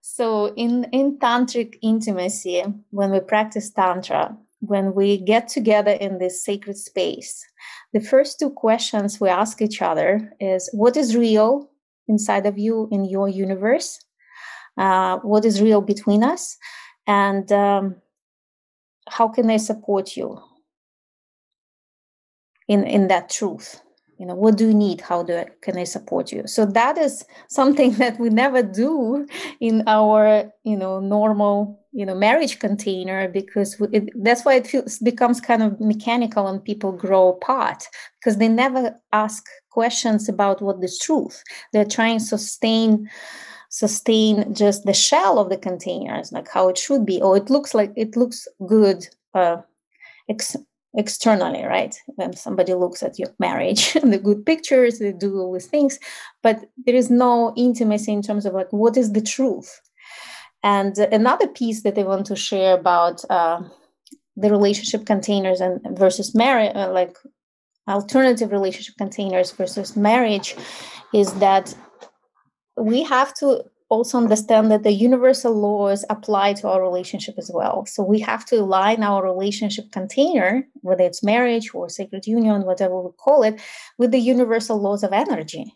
so 0.00 0.54
in 0.54 0.84
in 0.92 1.18
tantric 1.18 1.74
intimacy 1.82 2.62
when 2.90 3.10
we 3.10 3.20
practice 3.20 3.70
tantra 3.70 4.36
when 4.66 4.94
we 4.94 5.18
get 5.18 5.48
together 5.48 5.92
in 5.92 6.18
this 6.18 6.44
sacred 6.44 6.76
space, 6.76 7.44
the 7.92 8.00
first 8.00 8.38
two 8.38 8.50
questions 8.50 9.20
we 9.20 9.28
ask 9.28 9.62
each 9.62 9.82
other 9.82 10.32
is 10.40 10.68
what 10.72 10.96
is 10.96 11.16
real 11.16 11.70
inside 12.08 12.46
of 12.46 12.58
you 12.58 12.88
in 12.90 13.04
your 13.04 13.28
universe? 13.28 14.00
Uh, 14.76 15.18
what 15.18 15.44
is 15.44 15.62
real 15.62 15.80
between 15.80 16.24
us? 16.24 16.56
And 17.06 17.50
um, 17.52 17.96
how 19.08 19.28
can 19.28 19.50
I 19.50 19.58
support 19.58 20.16
you 20.16 20.40
in, 22.68 22.84
in 22.84 23.08
that 23.08 23.30
truth? 23.30 23.83
You 24.18 24.26
know 24.26 24.34
what 24.34 24.56
do 24.56 24.68
you 24.68 24.74
need? 24.74 25.00
How 25.00 25.22
do 25.22 25.36
I, 25.36 25.46
can 25.60 25.76
i 25.76 25.84
support 25.84 26.32
you? 26.32 26.46
So 26.46 26.64
that 26.66 26.98
is 26.98 27.24
something 27.48 27.92
that 28.02 28.18
we 28.18 28.30
never 28.30 28.62
do 28.62 29.26
in 29.60 29.84
our 29.86 30.52
you 30.64 30.76
know 30.76 31.00
normal 31.00 31.80
you 31.92 32.04
know 32.06 32.14
marriage 32.14 32.58
container 32.58 33.28
because 33.28 33.80
it, 33.92 34.10
that's 34.22 34.44
why 34.44 34.54
it 34.54 34.66
feels 34.66 34.98
becomes 34.98 35.40
kind 35.40 35.62
of 35.62 35.80
mechanical 35.80 36.46
and 36.46 36.64
people 36.64 36.92
grow 36.92 37.28
apart 37.28 37.84
because 38.20 38.38
they 38.38 38.48
never 38.48 38.94
ask 39.12 39.44
questions 39.70 40.28
about 40.28 40.62
what 40.62 40.82
is 40.82 40.98
truth. 40.98 41.42
They're 41.72 41.84
trying 41.84 42.18
to 42.18 42.24
sustain 42.24 43.08
sustain 43.74 44.54
just 44.54 44.84
the 44.84 44.94
shell 44.94 45.36
of 45.36 45.48
the 45.50 45.56
containers 45.56 46.30
like 46.30 46.48
how 46.48 46.68
it 46.68 46.78
should 46.78 47.04
be. 47.04 47.20
Or 47.20 47.36
it 47.36 47.50
looks 47.50 47.74
like 47.74 47.92
it 47.96 48.16
looks 48.16 48.46
good 48.66 49.08
uh, 49.34 49.56
ex- 50.28 50.56
externally, 50.96 51.64
right? 51.64 51.94
When 52.06 52.34
somebody 52.34 52.74
looks 52.74 53.02
at 53.02 53.18
your 53.18 53.28
marriage, 53.38 53.96
and 54.02 54.12
the 54.12 54.18
good 54.18 54.46
pictures, 54.46 54.98
they 54.98 55.12
do 55.12 55.38
all 55.38 55.52
these 55.52 55.66
things, 55.66 55.98
but 56.42 56.60
there 56.86 56.94
is 56.94 57.10
no 57.10 57.52
intimacy 57.56 58.12
in 58.12 58.22
terms 58.22 58.46
of 58.46 58.54
like 58.54 58.72
what 58.72 58.96
is 58.96 59.12
the 59.12 59.22
truth. 59.22 59.80
And 60.62 60.96
another 60.98 61.46
piece 61.46 61.82
that 61.82 61.98
I 61.98 62.04
want 62.04 62.26
to 62.26 62.36
share 62.36 62.74
about 62.74 63.22
uh, 63.28 63.62
the 64.36 64.50
relationship 64.50 65.04
containers 65.04 65.60
and 65.60 65.80
versus 65.98 66.34
marriage, 66.34 66.72
uh, 66.74 66.90
like 66.90 67.16
alternative 67.86 68.50
relationship 68.50 68.94
containers 68.96 69.50
versus 69.52 69.94
marriage, 69.94 70.56
is 71.12 71.34
that 71.34 71.74
we 72.76 73.02
have 73.02 73.34
to 73.34 73.62
also 73.94 74.18
understand 74.18 74.70
that 74.70 74.82
the 74.82 74.92
universal 74.92 75.54
laws 75.54 76.04
apply 76.10 76.52
to 76.54 76.68
our 76.68 76.82
relationship 76.82 77.36
as 77.38 77.50
well. 77.52 77.86
So 77.86 78.02
we 78.02 78.18
have 78.20 78.44
to 78.46 78.56
align 78.56 79.02
our 79.02 79.22
relationship 79.22 79.92
container, 79.92 80.66
whether 80.82 81.04
it's 81.04 81.22
marriage 81.22 81.74
or 81.74 81.88
sacred 81.88 82.26
union, 82.26 82.64
whatever 82.64 83.00
we 83.00 83.10
call 83.18 83.42
it, 83.42 83.60
with 83.98 84.10
the 84.10 84.18
universal 84.18 84.78
laws 84.80 85.02
of 85.02 85.12
energy. 85.12 85.74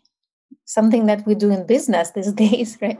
Something 0.65 1.05
that 1.07 1.25
we 1.25 1.33
do 1.35 1.49
in 1.49 1.65
business 1.65 2.11
these 2.11 2.33
days, 2.45 2.77
right? 2.81 2.99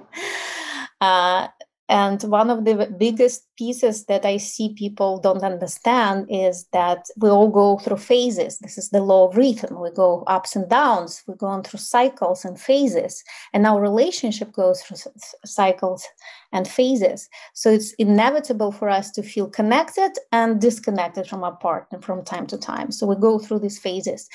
Uh, 1.02 1.48
And 1.90 2.22
one 2.24 2.52
of 2.52 2.66
the 2.66 2.96
biggest 2.98 3.48
pieces 3.58 4.06
that 4.06 4.24
I 4.24 4.38
see 4.38 4.76
people 4.76 5.20
don't 5.20 5.44
understand 5.44 6.28
is 6.30 6.66
that 6.72 7.08
we 7.18 7.30
all 7.30 7.50
go 7.50 7.80
through 7.80 7.98
phases. 7.98 8.60
This 8.60 8.78
is 8.78 8.90
the 8.90 9.02
law 9.02 9.28
of 9.28 9.36
rhythm. 9.36 9.82
We 9.82 9.90
go 9.90 10.24
ups 10.28 10.56
and 10.56 10.70
downs, 10.70 11.24
we 11.28 11.34
go 11.34 11.62
through 11.64 11.80
cycles 11.80 12.46
and 12.46 12.62
phases, 12.62 13.24
and 13.54 13.66
our 13.66 13.82
relationship 13.82 14.54
goes 14.54 14.84
through 14.84 14.98
cycles 15.46 16.06
and 16.52 16.68
phases. 16.68 17.28
So 17.54 17.72
it's 17.72 17.94
inevitable 17.94 18.72
for 18.72 18.88
us 18.88 19.10
to 19.12 19.24
feel 19.24 19.50
connected 19.50 20.12
and 20.32 20.62
disconnected 20.62 21.28
from 21.28 21.44
our 21.44 21.56
partner 21.56 22.00
from 22.02 22.24
time 22.24 22.46
to 22.48 22.58
time. 22.58 22.92
So 22.92 23.08
we 23.08 23.16
go 23.16 23.40
through 23.40 23.60
these 23.60 23.80
phases. 23.80 24.30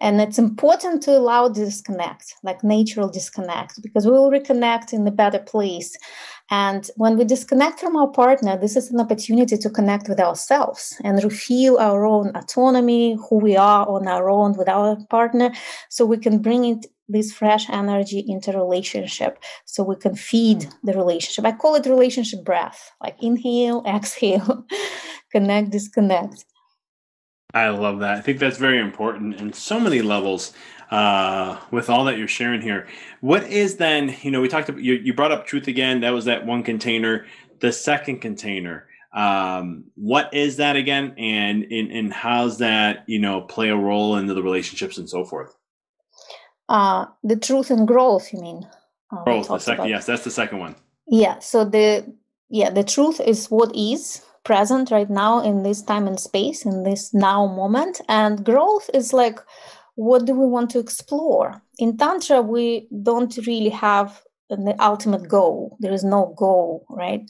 And 0.00 0.20
it's 0.20 0.38
important 0.38 1.02
to 1.04 1.16
allow 1.16 1.48
disconnect, 1.48 2.34
like 2.42 2.62
natural 2.62 3.08
disconnect, 3.08 3.82
because 3.82 4.06
we 4.06 4.12
will 4.12 4.30
reconnect 4.30 4.92
in 4.92 5.06
a 5.06 5.10
better 5.10 5.40
place 5.40 5.96
and 6.50 6.90
when 6.96 7.18
we 7.18 7.24
disconnect 7.24 7.80
from 7.80 7.96
our 7.96 8.08
partner, 8.08 8.56
this 8.56 8.76
is 8.76 8.90
an 8.90 9.00
opportunity 9.00 9.56
to 9.58 9.70
connect 9.70 10.08
with 10.08 10.18
ourselves 10.20 10.96
and 11.04 11.22
refuel 11.22 11.78
our 11.78 12.06
own 12.06 12.34
autonomy, 12.34 13.18
who 13.28 13.36
we 13.36 13.56
are 13.56 13.86
on 13.88 14.08
our 14.08 14.30
own 14.30 14.56
with 14.56 14.68
our 14.68 14.96
partner, 15.10 15.52
so 15.88 16.06
we 16.06 16.16
can 16.16 16.38
bring 16.38 16.64
it 16.64 16.86
this 17.08 17.32
fresh 17.32 17.68
energy 17.70 18.24
into 18.26 18.52
relationship 18.52 19.42
so 19.64 19.82
we 19.82 19.96
can 19.96 20.14
feed 20.14 20.60
mm. 20.60 20.72
the 20.84 20.92
relationship. 20.92 21.44
I 21.44 21.52
call 21.52 21.74
it 21.74 21.86
relationship 21.86 22.44
breath 22.44 22.92
like 23.02 23.16
inhale 23.22 23.82
exhale 23.86 24.66
connect 25.32 25.70
disconnect 25.70 26.44
i 27.54 27.68
love 27.68 28.00
that 28.00 28.16
i 28.16 28.20
think 28.20 28.38
that's 28.38 28.58
very 28.58 28.78
important 28.78 29.40
in 29.40 29.52
so 29.52 29.80
many 29.80 30.02
levels 30.02 30.52
uh, 30.90 31.58
with 31.70 31.90
all 31.90 32.04
that 32.04 32.18
you're 32.18 32.28
sharing 32.28 32.60
here. 32.60 32.86
What 33.20 33.44
is 33.44 33.76
then, 33.76 34.16
you 34.22 34.30
know, 34.30 34.40
we 34.40 34.48
talked 34.48 34.68
about, 34.68 34.82
you, 34.82 34.94
you 34.94 35.12
brought 35.12 35.32
up 35.32 35.46
truth 35.46 35.68
again. 35.68 36.00
That 36.00 36.10
was 36.10 36.24
that 36.26 36.46
one 36.46 36.62
container. 36.62 37.26
The 37.60 37.72
second 37.72 38.20
container, 38.20 38.86
um, 39.12 39.84
what 39.96 40.32
is 40.32 40.56
that 40.56 40.76
again? 40.76 41.14
And, 41.18 41.64
and, 41.64 41.90
and 41.90 42.12
how's 42.12 42.58
that, 42.58 43.04
you 43.06 43.18
know, 43.18 43.40
play 43.40 43.68
a 43.68 43.76
role 43.76 44.16
into 44.16 44.34
the 44.34 44.42
relationships 44.42 44.96
and 44.98 45.08
so 45.08 45.24
forth? 45.24 45.54
Uh, 46.68 47.06
the 47.24 47.36
truth 47.36 47.70
and 47.70 47.86
growth, 47.86 48.32
you 48.32 48.40
mean? 48.40 48.66
Uh, 49.10 49.24
growth, 49.24 49.48
the 49.48 49.58
second, 49.58 49.80
about. 49.80 49.88
yes, 49.88 50.06
that's 50.06 50.24
the 50.24 50.30
second 50.30 50.58
one. 50.58 50.76
Yeah. 51.06 51.38
So 51.40 51.64
the, 51.64 52.14
yeah, 52.48 52.70
the 52.70 52.84
truth 52.84 53.20
is 53.20 53.50
what 53.50 53.74
is 53.74 54.22
present 54.44 54.90
right 54.90 55.10
now 55.10 55.42
in 55.42 55.62
this 55.62 55.82
time 55.82 56.06
and 56.06 56.18
space 56.18 56.64
in 56.64 56.82
this 56.82 57.12
now 57.12 57.46
moment 57.46 58.00
and 58.08 58.44
growth 58.44 58.88
is 58.94 59.12
like 59.12 59.40
what 59.98 60.26
do 60.26 60.32
we 60.32 60.46
want 60.46 60.70
to 60.70 60.78
explore? 60.78 61.60
In 61.80 61.96
Tantra, 61.96 62.40
we 62.40 62.86
don't 63.02 63.36
really 63.48 63.70
have 63.70 64.22
the 64.48 64.76
ultimate 64.78 65.26
goal. 65.26 65.76
There 65.80 65.92
is 65.92 66.04
no 66.04 66.32
goal, 66.36 66.86
right? 66.88 67.28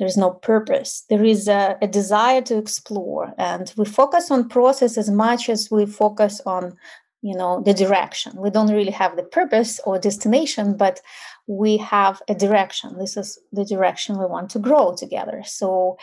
There 0.00 0.08
is 0.08 0.16
no 0.16 0.30
purpose. 0.30 1.04
There 1.08 1.24
is 1.24 1.46
a, 1.46 1.78
a, 1.80 1.86
desire 1.86 2.42
to 2.42 2.58
explore, 2.58 3.32
and 3.38 3.72
we 3.76 3.84
focus 3.84 4.32
on 4.32 4.48
process 4.48 4.98
as 4.98 5.08
much 5.08 5.48
as 5.48 5.70
we 5.70 5.86
focus 5.86 6.40
on, 6.44 6.76
you 7.22 7.36
know, 7.36 7.62
the 7.64 7.72
direction. 7.72 8.32
We 8.36 8.50
don't 8.50 8.74
really 8.74 8.90
have 8.90 9.14
the 9.14 9.22
purpose 9.22 9.78
or 9.86 9.96
destination, 10.00 10.76
but 10.76 11.00
we 11.46 11.76
have 11.76 12.20
a 12.28 12.34
direction. 12.34 12.98
This 12.98 13.16
is 13.16 13.38
the 13.52 13.64
direction 13.64 14.18
we 14.18 14.26
want 14.26 14.50
to 14.50 14.58
grow 14.58 14.96
together. 14.96 15.42
So 15.46 15.98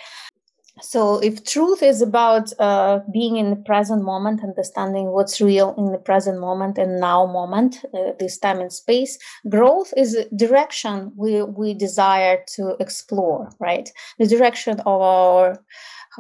so, 0.81 1.19
if 1.19 1.45
truth 1.45 1.81
is 1.81 2.01
about 2.01 2.51
uh, 2.59 2.99
being 3.13 3.37
in 3.37 3.49
the 3.49 3.55
present 3.55 4.03
moment, 4.03 4.43
understanding 4.43 5.07
what's 5.07 5.39
real 5.39 5.73
in 5.77 5.93
the 5.93 5.97
present 5.97 6.41
moment 6.41 6.77
and 6.77 6.99
now 6.99 7.25
moment, 7.25 7.77
uh, 7.93 8.11
this 8.19 8.37
time 8.37 8.59
and 8.59 8.73
space, 8.73 9.17
growth 9.47 9.93
is 9.95 10.15
a 10.15 10.29
direction 10.35 11.13
we, 11.15 11.41
we 11.43 11.73
desire 11.73 12.43
to 12.55 12.75
explore, 12.81 13.49
right? 13.57 13.89
The 14.19 14.27
direction 14.27 14.81
of 14.81 15.01
our 15.01 15.63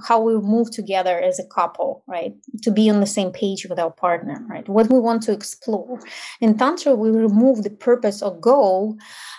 how 0.07 0.21
we 0.21 0.35
move 0.35 0.71
together 0.71 1.19
as 1.19 1.39
a 1.39 1.47
couple, 1.47 2.03
right? 2.07 2.33
To 2.63 2.71
be 2.71 2.89
on 2.89 2.99
the 2.99 3.05
same 3.05 3.31
page 3.31 3.65
with 3.69 3.79
our 3.79 3.91
partner, 3.91 4.45
right? 4.49 4.67
What 4.67 4.89
we 4.89 4.99
want 4.99 5.23
to 5.23 5.31
explore. 5.31 5.99
In 6.41 6.57
Tantra, 6.57 6.95
we 6.95 7.09
remove 7.09 7.63
the 7.63 7.69
purpose 7.69 8.21
or 8.21 8.37
goal 8.39 8.97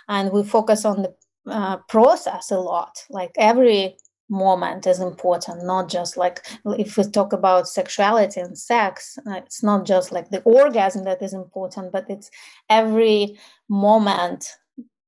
and 0.09 0.33
we 0.33 0.42
focus 0.42 0.85
on 0.85 1.02
the 1.02 1.14
uh, 1.50 1.76
process 1.88 2.50
a 2.50 2.59
lot. 2.59 3.05
Like 3.11 3.33
every 3.37 3.96
moment 4.28 4.86
is 4.86 4.98
important 4.98 5.64
not 5.64 5.88
just 5.88 6.16
like 6.16 6.44
if 6.78 6.96
we 6.96 7.04
talk 7.04 7.32
about 7.32 7.68
sexuality 7.68 8.40
and 8.40 8.58
sex 8.58 9.18
uh, 9.26 9.34
it's 9.34 9.62
not 9.62 9.86
just 9.86 10.10
like 10.10 10.30
the 10.30 10.42
orgasm 10.42 11.04
that 11.04 11.22
is 11.22 11.32
important 11.32 11.92
but 11.92 12.04
it's 12.08 12.30
every 12.68 13.38
moment 13.68 14.56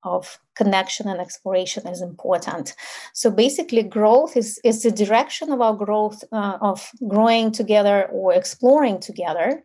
of 0.04 0.38
connection 0.54 1.08
and 1.08 1.20
exploration 1.20 1.86
is 1.86 2.00
important. 2.02 2.74
So 3.14 3.30
basically 3.30 3.82
growth 3.82 4.36
is 4.36 4.60
is 4.64 4.82
the 4.82 4.90
direction 4.90 5.52
of 5.52 5.60
our 5.60 5.74
growth 5.74 6.22
uh, 6.32 6.58
of 6.60 6.90
growing 7.08 7.52
together 7.52 8.06
or 8.06 8.32
exploring 8.32 9.00
together 9.00 9.64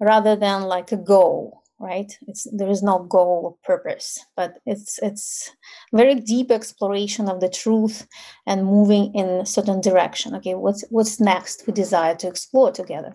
rather 0.00 0.36
than 0.36 0.62
like 0.62 0.92
a 0.92 0.96
goal 0.96 1.62
right? 1.78 2.16
It's 2.26 2.46
there 2.52 2.70
is 2.70 2.82
no 2.82 3.00
goal 3.00 3.40
or 3.44 3.56
purpose 3.64 4.24
but 4.36 4.54
it's 4.66 4.98
it's 5.02 5.50
very 5.92 6.14
deep 6.14 6.50
exploration 6.50 7.28
of 7.28 7.40
the 7.40 7.48
truth 7.48 8.06
and 8.46 8.64
moving 8.64 9.14
in 9.14 9.26
a 9.26 9.46
certain 9.46 9.80
direction. 9.80 10.34
Okay 10.36 10.54
what's 10.54 10.84
what's 10.90 11.20
next 11.20 11.66
we 11.66 11.72
desire 11.72 12.14
to 12.16 12.28
explore 12.28 12.72
together? 12.72 13.12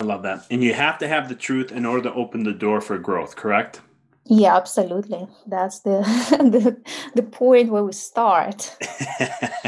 I 0.00 0.04
love 0.04 0.22
that. 0.24 0.46
And 0.50 0.62
you 0.62 0.74
have 0.74 0.98
to 0.98 1.08
have 1.08 1.28
the 1.28 1.34
truth 1.34 1.72
in 1.72 1.86
order 1.86 2.02
to 2.10 2.14
open 2.14 2.44
the 2.44 2.52
door 2.52 2.80
for 2.80 2.98
growth 2.98 3.36
correct? 3.36 3.80
Yeah 4.24 4.56
absolutely. 4.56 5.28
That's 5.46 5.80
the 5.80 5.98
the, 6.30 6.76
the 7.14 7.22
point 7.22 7.70
where 7.70 7.84
we 7.84 7.92
start 7.92 8.76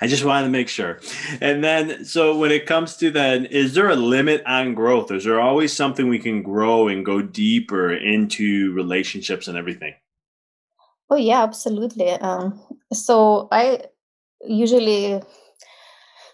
I 0.00 0.06
just 0.06 0.24
wanted 0.24 0.44
to 0.44 0.50
make 0.50 0.68
sure. 0.68 1.00
And 1.40 1.64
then, 1.64 2.04
so 2.04 2.36
when 2.36 2.50
it 2.50 2.66
comes 2.66 2.96
to 2.98 3.10
then, 3.10 3.46
is 3.46 3.74
there 3.74 3.88
a 3.88 3.96
limit 3.96 4.42
on 4.46 4.74
growth? 4.74 5.10
Is 5.10 5.24
there 5.24 5.40
always 5.40 5.72
something 5.72 6.08
we 6.08 6.18
can 6.18 6.42
grow 6.42 6.88
and 6.88 7.04
go 7.04 7.22
deeper 7.22 7.92
into 7.92 8.72
relationships 8.72 9.48
and 9.48 9.56
everything? 9.56 9.94
Oh 11.08 11.16
yeah, 11.16 11.42
absolutely. 11.42 12.10
Um, 12.10 12.60
so 12.92 13.48
I 13.52 13.82
usually 14.44 15.22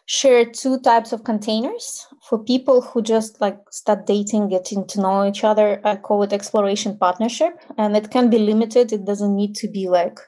share 0.07 0.45
two 0.45 0.81
types 0.81 1.13
of 1.13 1.25
containers 1.25 2.07
for 2.29 2.43
people 2.43 2.81
who 2.83 3.01
just 3.01 3.41
like 3.41 3.59
start 3.71 4.07
dating 4.07 4.49
getting 4.49 4.87
to 4.87 5.01
know 5.01 5.27
each 5.27 5.45
other 5.45 5.81
i 5.85 5.95
call 5.95 6.23
it 6.23 6.33
exploration 6.33 6.99
partnership 6.99 7.55
and 7.79 7.97
it 7.97 8.11
can 8.11 8.29
be 8.29 8.39
limited 8.39 8.93
it 8.93 9.05
doesn't 9.05 9.37
need 9.37 9.55
to 9.55 9.69
be 9.69 9.89
like 9.89 10.19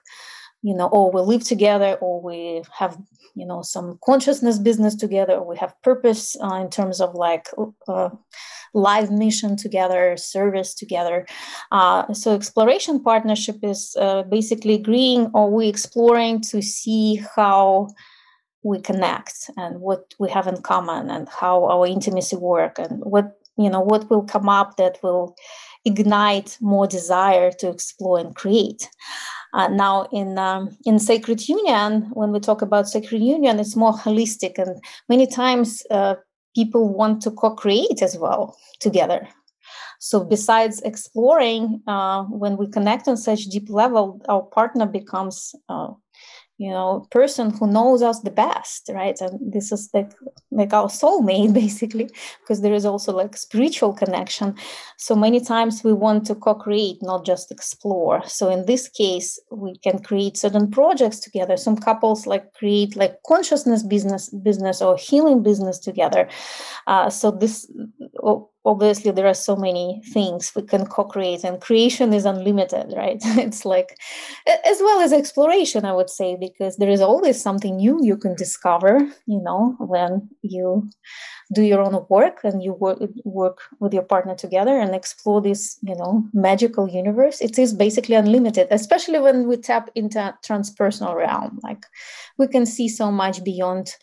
you 0.65 0.75
know 0.75 0.89
or 0.89 1.13
we 1.13 1.21
live 1.21 1.45
together 1.45 1.97
or 2.01 2.21
we 2.23 2.63
have 2.73 2.97
you 3.35 3.47
know 3.47 3.61
some 3.61 3.99
consciousness 4.03 4.59
business 4.59 4.95
together 4.95 5.35
or 5.35 5.47
we 5.47 5.57
have 5.59 5.81
purpose 5.83 6.37
uh, 6.43 6.55
in 6.55 6.71
terms 6.71 7.01
of 7.01 7.15
like 7.15 7.49
uh, 7.87 8.09
live 8.73 9.11
mission 9.11 9.57
together 9.57 10.17
service 10.17 10.75
together. 10.75 11.27
Uh, 11.71 12.13
so 12.13 12.35
exploration 12.35 13.01
partnership 13.03 13.59
is 13.63 13.95
uh, 14.01 14.23
basically 14.23 14.75
agreeing 14.75 15.31
or 15.35 15.51
we 15.51 15.69
exploring 15.69 16.41
to 16.41 16.63
see 16.63 17.23
how 17.37 17.89
we 18.63 18.81
connect 18.81 19.51
and 19.59 19.81
what 19.81 20.15
we 20.19 20.31
have 20.31 20.47
in 20.47 20.61
common 20.63 21.11
and 21.11 21.29
how 21.29 21.65
our 21.67 21.87
intimacy 21.87 22.37
work 22.37 22.79
and 22.79 23.05
what 23.05 23.39
you 23.59 23.69
know 23.69 23.81
what 23.81 24.09
will 24.09 24.25
come 24.25 24.49
up 24.49 24.77
that 24.79 24.99
will 25.03 25.37
ignite 25.85 26.57
more 26.61 26.87
desire 26.87 27.53
to 27.53 27.69
explore 27.69 28.19
and 28.19 28.35
create 28.35 28.89
uh, 29.55 29.69
now, 29.69 30.09
in 30.11 30.37
um, 30.37 30.77
in 30.85 30.99
sacred 30.99 31.49
union, 31.49 32.11
when 32.13 32.33
we 32.33 32.41
talk 32.41 32.61
about 32.61 32.89
sacred 32.89 33.23
union, 33.23 33.61
it's 33.61 33.77
more 33.77 33.93
holistic, 33.93 34.59
and 34.59 34.83
many 35.09 35.29
times 35.29 35.83
uh, 35.93 36.17
people 36.57 36.93
want 36.93 37.23
to 37.23 37.31
co-create 37.31 38.03
as 38.03 38.19
well 38.19 38.57
together. 38.81 39.29
So, 40.01 40.25
besides 40.25 40.83
exploring, 40.83 41.83
uh, 41.87 42.25
when 42.25 42.57
we 42.57 42.67
connect 42.69 43.07
on 43.07 43.17
such 43.17 43.45
deep 43.45 43.71
level, 43.71 44.21
our 44.29 44.43
partner 44.43 44.87
becomes 44.87 45.55
uh, 45.69 45.91
you 46.59 46.71
know 46.71 47.07
person 47.11 47.51
who 47.51 47.67
knows 47.67 48.03
us 48.03 48.21
the 48.21 48.31
best 48.31 48.91
right? 48.93 49.21
And 49.21 49.53
this 49.53 49.73
is 49.73 49.91
like 49.93 50.13
like 50.51 50.73
our 50.73 50.87
soulmate 50.87 51.53
basically 51.65 52.11
because 52.41 52.61
there 52.61 52.75
is 52.75 52.85
also 52.85 53.13
like 53.13 53.37
spiritual 53.37 53.93
connection. 53.93 54.55
So 54.97 55.17
many 55.17 55.41
times 55.41 55.83
we 55.83 55.93
want 55.93 56.27
to 56.27 56.35
co-create 56.35 56.99
not 57.03 57.25
just 57.25 57.51
explore. 57.51 58.23
So 58.27 58.51
in 58.51 58.67
this 58.67 58.89
case 58.89 59.39
we 59.51 59.77
can 59.79 60.01
create 60.03 60.37
certain 60.37 60.71
projects 60.71 61.19
together. 61.19 61.57
Some 61.57 61.77
couples 61.77 62.27
like 62.27 62.53
create 62.55 62.97
like 62.97 63.17
consciousness 63.27 63.83
business 63.83 64.29
business 64.29 64.81
or 64.81 64.97
healing 64.97 65.43
business 65.43 65.79
together. 65.79 66.29
Uh, 66.87 67.11
so 67.11 67.31
this 67.31 67.71
obviously 68.65 69.11
there 69.11 69.27
are 69.27 69.35
so 69.35 69.55
many 69.55 70.01
things 70.13 70.53
we 70.57 70.63
can 70.63 70.87
co-create 70.87 71.45
and 71.45 71.61
creation 71.61 72.13
is 72.13 72.25
unlimited 72.25 72.93
right? 72.97 73.23
It's 73.45 73.65
like 73.65 73.99
as 74.47 74.79
well 74.81 75.01
as 75.01 75.13
exploration 75.13 75.85
i 75.85 75.93
would 75.93 76.11
say 76.11 76.37
because 76.37 76.77
there 76.77 76.91
is 76.91 77.01
always 77.01 77.41
something 77.41 77.77
new 77.77 77.99
you 78.03 78.17
can 78.17 78.35
discover 78.35 78.99
you 79.27 79.41
know 79.41 79.77
when 79.79 80.29
you 80.43 80.89
do 81.53 81.63
your 81.63 81.81
own 81.81 82.07
work 82.09 82.41
and 82.45 82.63
you 82.63 82.73
work 82.73 82.99
work 83.25 83.59
with 83.81 83.93
your 83.93 84.03
partner 84.03 84.35
together 84.35 84.79
and 84.79 84.95
explore 84.95 85.41
this 85.43 85.79
you 85.83 85.95
know 85.95 86.25
magical 86.33 86.89
universe. 86.89 87.41
It 87.41 87.59
is 87.59 87.75
basically 87.75 88.17
unlimited 88.17 88.69
especially 88.71 89.19
when 89.19 89.47
we 89.47 89.57
tap 89.57 89.91
into 89.95 90.35
transpersonal 90.47 91.15
realm. 91.15 91.61
Like 91.63 91.85
we 92.39 92.49
can 92.49 92.67
see 92.67 92.89
so 92.89 93.11
much 93.11 93.45
beyond 93.45 93.95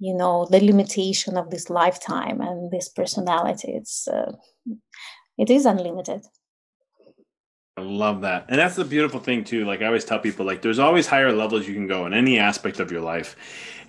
you 0.00 0.14
know 0.14 0.46
the 0.50 0.60
limitation 0.60 1.36
of 1.36 1.50
this 1.50 1.70
lifetime 1.70 2.40
and 2.40 2.70
this 2.72 2.88
personality 2.88 3.72
it's 3.72 4.08
uh, 4.08 4.32
it 5.38 5.50
is 5.50 5.64
unlimited 5.66 6.22
I 7.76 7.82
love 7.82 8.20
that. 8.22 8.44
And 8.50 8.58
that's 8.58 8.76
the 8.76 8.84
beautiful 8.84 9.20
thing 9.20 9.42
too. 9.42 9.64
Like 9.64 9.80
I 9.80 9.86
always 9.86 10.04
tell 10.04 10.18
people, 10.18 10.44
like 10.44 10.60
there's 10.60 10.78
always 10.78 11.06
higher 11.06 11.32
levels 11.32 11.66
you 11.66 11.72
can 11.72 11.86
go 11.86 12.04
in 12.04 12.12
any 12.12 12.38
aspect 12.38 12.78
of 12.78 12.92
your 12.92 13.00
life. 13.00 13.36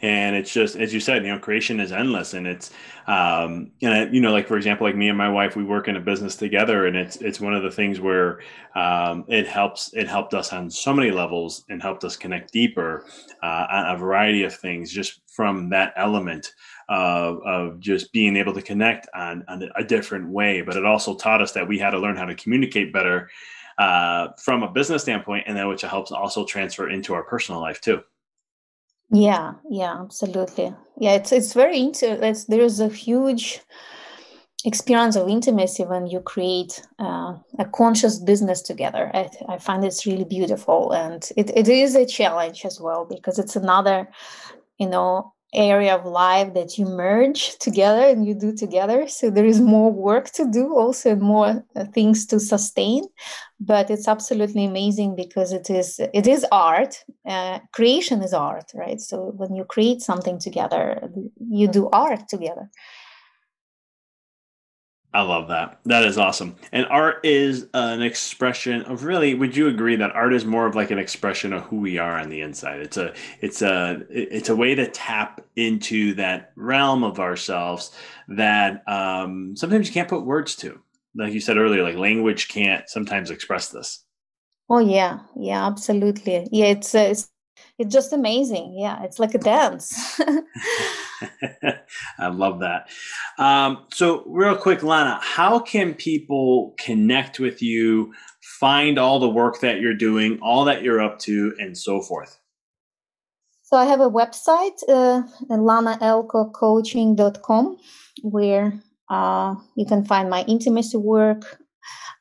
And 0.03 0.35
it's 0.35 0.51
just, 0.51 0.75
as 0.75 0.93
you 0.93 0.99
said, 0.99 1.23
you 1.23 1.31
know, 1.31 1.37
creation 1.37 1.79
is 1.79 1.91
endless 1.91 2.33
and 2.33 2.47
it's, 2.47 2.71
um, 3.05 3.71
and 3.83 4.13
you 4.13 4.19
know, 4.19 4.31
like 4.31 4.47
for 4.47 4.57
example, 4.57 4.87
like 4.87 4.95
me 4.95 5.09
and 5.09 5.17
my 5.17 5.29
wife, 5.29 5.55
we 5.55 5.63
work 5.63 5.87
in 5.87 5.95
a 5.95 5.99
business 5.99 6.35
together 6.35 6.87
and 6.87 6.97
it's, 6.97 7.17
it's 7.17 7.39
one 7.39 7.53
of 7.53 7.61
the 7.61 7.69
things 7.69 7.99
where, 7.99 8.39
um, 8.75 9.25
it 9.27 9.47
helps, 9.47 9.93
it 9.93 10.07
helped 10.07 10.33
us 10.33 10.53
on 10.53 10.71
so 10.71 10.91
many 10.91 11.11
levels 11.11 11.65
and 11.69 11.81
helped 11.81 12.03
us 12.03 12.17
connect 12.17 12.51
deeper, 12.51 13.05
uh, 13.43 13.67
on 13.71 13.95
a 13.95 13.97
variety 13.97 14.43
of 14.43 14.55
things 14.55 14.91
just 14.91 15.21
from 15.27 15.69
that 15.69 15.93
element 15.95 16.51
of, 16.89 17.39
of 17.45 17.79
just 17.79 18.11
being 18.11 18.35
able 18.35 18.53
to 18.53 18.61
connect 18.61 19.07
on, 19.13 19.45
on 19.47 19.69
a 19.75 19.83
different 19.83 20.27
way. 20.29 20.61
But 20.61 20.77
it 20.77 20.85
also 20.85 21.15
taught 21.15 21.43
us 21.43 21.51
that 21.51 21.67
we 21.67 21.77
had 21.77 21.91
to 21.91 21.99
learn 21.99 22.17
how 22.17 22.25
to 22.25 22.35
communicate 22.35 22.91
better 22.91 23.29
uh, 23.77 24.29
from 24.43 24.63
a 24.63 24.71
business 24.71 25.03
standpoint, 25.03 25.45
and 25.47 25.55
then 25.55 25.67
which 25.67 25.81
helps 25.81 26.11
also 26.11 26.45
transfer 26.45 26.89
into 26.89 27.13
our 27.13 27.23
personal 27.23 27.61
life 27.61 27.79
too. 27.81 28.01
Yeah, 29.12 29.56
yeah, 29.69 30.00
absolutely. 30.02 30.74
Yeah, 30.97 31.13
it's 31.13 31.32
it's 31.32 31.54
very 31.54 31.80
it's 31.82 32.45
there's 32.45 32.80
a 32.80 32.88
huge 32.89 33.62
experience 34.63 35.15
of 35.15 35.28
intimacy 35.28 35.84
when 35.84 36.06
you 36.08 36.19
create 36.19 36.82
uh, 37.00 37.34
a 37.58 37.65
conscious 37.74 38.19
business 38.19 38.62
together. 38.62 39.10
I, 39.13 39.30
I 39.50 39.58
find 39.58 39.84
it's 39.84 40.06
really 40.06 40.24
beautiful, 40.24 40.91
and 40.91 41.28
it, 41.36 41.50
it 41.56 41.67
is 41.67 41.95
a 41.95 42.06
challenge 42.06 42.63
as 42.65 42.80
well 42.80 43.06
because 43.10 43.39
it's 43.39 43.56
another, 43.56 44.08
you 44.80 44.88
know, 44.89 45.34
area 45.53 45.95
of 45.95 46.05
life 46.05 46.53
that 46.53 46.77
you 46.77 46.85
merge 46.85 47.57
together 47.59 48.03
and 48.03 48.25
you 48.25 48.33
do 48.33 48.55
together. 48.55 49.07
So 49.07 49.29
there 49.29 49.45
is 49.45 49.59
more 49.59 49.91
work 49.91 50.31
to 50.31 50.49
do 50.49 50.77
also 50.77 51.15
more 51.15 51.63
uh, 51.75 51.85
things 51.93 52.25
to 52.27 52.39
sustain. 52.39 53.03
But 53.59 53.89
it's 53.89 54.07
absolutely 54.07 54.65
amazing 54.65 55.15
because 55.15 55.51
it 55.51 55.69
is 55.69 55.99
it 56.13 56.25
is 56.25 56.45
art. 56.51 57.03
Uh, 57.25 57.59
creation 57.73 58.23
is 58.23 58.33
art 58.33 58.71
right? 58.73 58.99
So 58.99 59.33
when 59.35 59.53
you 59.53 59.65
create 59.65 60.01
something 60.01 60.39
together 60.39 61.09
you 61.49 61.67
do 61.67 61.89
art 61.91 62.27
together 62.27 62.69
I 65.13 65.24
love 65.24 65.50
that. 65.50 65.80
That 65.86 66.06
is 66.06 66.17
awesome. 66.17 66.56
And 66.71 66.86
art 66.86 67.26
is 67.26 67.67
an 67.74 68.02
expression 68.02 68.84
of 68.84 69.04
really. 69.04 69.34
Would 69.34 69.58
you 69.58 69.67
agree 69.67 69.97
that 69.97 70.15
art 70.15 70.34
is 70.34 70.45
more 70.45 70.65
of 70.65 70.76
like 70.76 70.89
an 70.89 71.00
expression 71.00 71.52
of 71.52 71.63
who 71.63 71.78
we 71.78 71.97
are 71.97 72.17
on 72.17 72.30
the 72.30 72.39
inside? 72.39 72.80
It's 72.80 72.95
a 72.95 73.13
it's 73.41 73.62
a 73.62 74.04
it's 74.10 74.47
a 74.47 74.56
way 74.56 74.74
to 74.74 74.88
tap 74.88 75.41
into 75.58 76.13
that 76.13 76.54
realm 76.56 77.04
of 77.04 77.19
ourselves 77.19 77.93
that 78.30 78.88
um, 78.88 79.54
sometimes 79.58 79.88
you 79.88 79.93
can't 79.93 80.08
put 80.10 80.26
words 80.26 80.56
to. 80.58 80.80
Like 81.13 81.34
you 81.34 81.41
said 81.41 81.58
earlier, 81.58 81.84
like 81.84 81.97
language 81.97 82.47
can't 82.47 82.88
sometimes 82.89 83.32
express 83.32 83.67
this. 83.67 84.06
Oh 84.69 84.80
yeah, 84.80 85.19
yeah, 85.36 85.67
absolutely. 85.67 86.47
Yeah, 86.54 86.67
it's 86.67 86.95
uh, 86.95 87.08
it's 87.12 87.28
it's 87.81 87.93
just 87.93 88.13
amazing. 88.13 88.75
Yeah, 88.77 89.01
it's 89.03 89.17
like 89.17 89.33
a 89.33 89.39
dance. 89.39 90.21
I 92.19 92.27
love 92.27 92.59
that. 92.59 92.89
Um, 93.39 93.87
so, 93.91 94.23
real 94.27 94.55
quick, 94.55 94.83
Lana, 94.83 95.17
how 95.21 95.57
can 95.59 95.95
people 95.95 96.75
connect 96.77 97.39
with 97.39 97.63
you, 97.63 98.13
find 98.59 98.99
all 98.99 99.19
the 99.19 99.29
work 99.29 99.61
that 99.61 99.81
you're 99.81 99.95
doing, 99.95 100.37
all 100.41 100.65
that 100.65 100.83
you're 100.83 101.01
up 101.01 101.17
to, 101.19 101.55
and 101.57 101.77
so 101.77 102.01
forth? 102.01 102.39
So, 103.63 103.77
I 103.77 103.85
have 103.85 103.99
a 103.99 104.09
website, 104.09 104.77
uh, 104.87 105.23
lanaelcocoaching.com, 105.49 107.77
where 108.21 108.79
uh, 109.09 109.55
you 109.75 109.87
can 109.87 110.05
find 110.05 110.29
my 110.29 110.43
intimacy 110.43 110.97
work, 110.97 111.57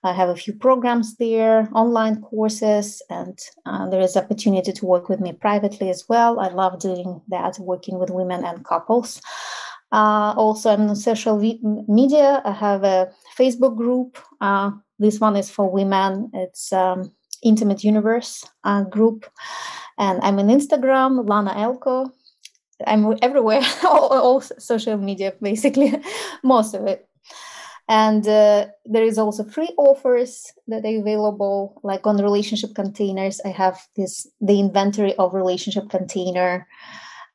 I 0.03 0.13
have 0.15 0.31
a 0.31 0.37
few 0.37 0.55
programs 0.55 1.17
there, 1.17 1.69
online 1.75 2.23
courses, 2.23 3.03
and 3.11 3.39
uh, 3.67 3.89
there 3.91 4.01
is 4.01 4.17
opportunity 4.17 4.73
to 4.73 4.87
work 4.87 5.11
with 5.11 5.21
me 5.21 5.33
privately 5.33 5.91
as 5.91 6.05
well. 6.09 6.41
I 6.41 6.49
love 6.49 6.81
doing 6.81 7.21
that, 7.29 7.59
working 7.59 7.99
with 7.99 8.11
women 8.11 8.45
and 8.45 8.65
couples. 8.65 9.21
Uh, 9.93 10.33
also, 10.37 10.71
I'm 10.71 10.89
on 10.89 10.97
social 10.97 11.39
media. 11.39 12.41
I 12.45 12.53
have 12.53 12.83
a 12.85 13.11
Facebook 13.37 13.77
group. 13.77 14.17
Uh, 14.41 14.71
this 14.99 15.21
one 15.21 15.37
is 15.37 15.51
for 15.51 15.71
women. 15.71 16.31
It's 16.33 16.73
um, 16.73 17.13
Intimate 17.43 17.85
Universe 17.85 18.45
uh, 18.65 18.85
group, 18.85 19.27
and 19.99 20.21
I'm 20.23 20.39
on 20.39 20.49
Instagram, 20.49 21.29
Lana 21.29 21.53
Elco. 21.55 22.11
I'm 22.87 23.19
everywhere, 23.21 23.61
all, 23.85 24.09
all 24.09 24.41
social 24.41 24.97
media, 24.97 25.35
basically, 25.43 25.93
most 26.43 26.73
of 26.73 26.87
it 26.87 27.10
and 27.91 28.27
uh, 28.29 28.69
there 28.85 29.03
is 29.03 29.19
also 29.19 29.43
free 29.43 29.75
offers 29.77 30.53
that 30.69 30.85
are 30.85 31.01
available 31.01 31.81
like 31.83 32.07
on 32.07 32.19
relationship 32.19 32.73
containers. 32.73 33.41
I 33.45 33.49
have 33.49 33.81
this 33.97 34.29
the 34.41 34.61
inventory 34.61 35.17
of 35.17 35.35
relationship 35.35 35.91
container 35.91 36.69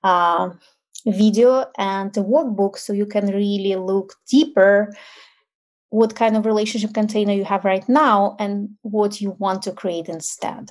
uh, 0.06 0.52
video 1.06 1.66
and 1.78 2.16
a 2.16 2.22
workbook 2.22 2.78
so 2.78 2.94
you 2.94 3.06
can 3.06 3.28
really 3.28 3.76
look 3.76 4.16
deeper 4.30 4.96
what 5.90 6.16
kind 6.16 6.38
of 6.38 6.46
relationship 6.46 6.94
container 6.94 7.34
you 7.34 7.44
have 7.44 7.66
right 7.66 7.88
now 7.90 8.38
and 8.40 8.70
what 8.82 9.20
you 9.20 9.32
want 9.32 9.62
to 9.64 9.74
create 9.74 10.08
instead. 10.08 10.70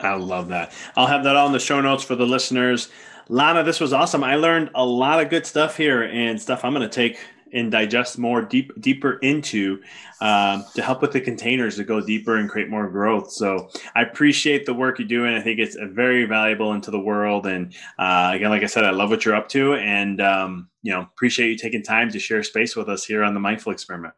I 0.00 0.16
love 0.16 0.48
that. 0.48 0.70
I'll 0.96 1.06
have 1.06 1.24
that 1.24 1.34
all 1.34 1.46
in 1.46 1.54
the 1.54 1.60
show 1.60 1.80
notes 1.80 2.04
for 2.04 2.14
the 2.14 2.26
listeners. 2.26 2.90
Lana 3.30 3.62
this 3.62 3.80
was 3.80 3.94
awesome. 3.94 4.22
I 4.22 4.36
learned 4.36 4.68
a 4.74 4.84
lot 4.84 5.18
of 5.18 5.30
good 5.30 5.46
stuff 5.46 5.78
here 5.78 6.02
and 6.02 6.38
stuff 6.42 6.62
i'm 6.62 6.74
going 6.74 6.82
to 6.82 6.94
take 6.94 7.18
and 7.52 7.70
digest 7.70 8.18
more 8.18 8.42
deep 8.42 8.72
deeper 8.80 9.14
into 9.18 9.80
um, 10.20 10.64
to 10.74 10.82
help 10.82 11.02
with 11.02 11.12
the 11.12 11.20
containers 11.20 11.76
to 11.76 11.84
go 11.84 12.00
deeper 12.00 12.36
and 12.36 12.48
create 12.48 12.68
more 12.68 12.88
growth. 12.88 13.32
So 13.32 13.70
I 13.94 14.02
appreciate 14.02 14.66
the 14.66 14.74
work 14.74 14.98
you're 14.98 15.08
doing. 15.08 15.34
I 15.34 15.40
think 15.40 15.58
it's 15.58 15.76
very 15.76 16.24
valuable 16.24 16.72
into 16.72 16.90
the 16.90 17.00
world. 17.00 17.46
And 17.46 17.74
uh, 17.98 18.32
again, 18.34 18.50
like 18.50 18.62
I 18.62 18.66
said, 18.66 18.84
I 18.84 18.90
love 18.90 19.10
what 19.10 19.24
you're 19.24 19.34
up 19.34 19.48
to, 19.50 19.74
and 19.74 20.20
um, 20.20 20.68
you 20.82 20.92
know 20.92 21.02
appreciate 21.02 21.48
you 21.48 21.56
taking 21.56 21.82
time 21.82 22.10
to 22.10 22.18
share 22.18 22.42
space 22.42 22.76
with 22.76 22.88
us 22.88 23.04
here 23.04 23.24
on 23.24 23.34
the 23.34 23.40
Mindful 23.40 23.72
Experiment. 23.72 24.14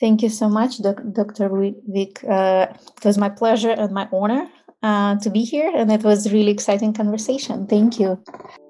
Thank 0.00 0.22
you 0.22 0.30
so 0.30 0.48
much, 0.48 0.82
Dr. 0.82 1.48
Vic. 1.86 2.24
Uh, 2.28 2.66
it 2.72 3.04
was 3.04 3.18
my 3.18 3.28
pleasure 3.28 3.70
and 3.70 3.92
my 3.92 4.08
honor 4.12 4.50
uh, 4.82 5.16
to 5.18 5.30
be 5.30 5.44
here, 5.44 5.70
and 5.74 5.90
it 5.90 6.02
was 6.02 6.32
really 6.32 6.50
exciting 6.50 6.92
conversation. 6.92 7.66
Thank 7.66 7.98
you. 7.98 8.22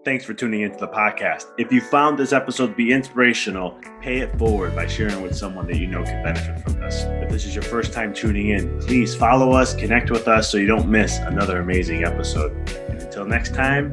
Thanks 0.05 0.25
for 0.25 0.35
tuning 0.35 0.63
into 0.63 0.79
the 0.79 0.89
podcast. 0.89 1.47
If 1.59 1.71
you 1.73 1.81
found 1.81 2.19
this 2.19 2.33
episode 2.33 2.69
to 2.69 2.75
be 2.75 2.93
inspirational, 2.93 3.79
pay 4.01 4.19
it 4.19 4.37
forward 4.39 4.75
by 4.75 4.87
sharing 4.87 5.23
with 5.23 5.37
someone 5.37 5.67
that 5.69 5.77
you 5.77 5.87
know 5.87 6.03
can 6.03 6.23
benefit 6.23 6.61
from 6.61 6.81
this. 6.81 7.05
If 7.05 7.31
this 7.31 7.45
is 7.45 7.55
your 7.55 7.63
first 7.65 7.93
time 7.93 8.13
tuning 8.13 8.49
in, 8.49 8.81
please 8.81 9.15
follow 9.15 9.53
us, 9.53 9.75
connect 9.75 10.11
with 10.11 10.27
us 10.27 10.51
so 10.51 10.59
you 10.59 10.67
don't 10.67 10.89
miss 10.89 11.19
another 11.19 11.61
amazing 11.61 12.05
episode. 12.05 12.53
And 12.89 13.01
until 13.01 13.25
next 13.25 13.55
time, 13.55 13.93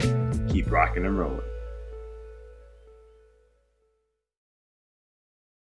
keep 0.49 0.71
rocking 0.71 1.05
and 1.05 1.17
rolling. 1.17 1.48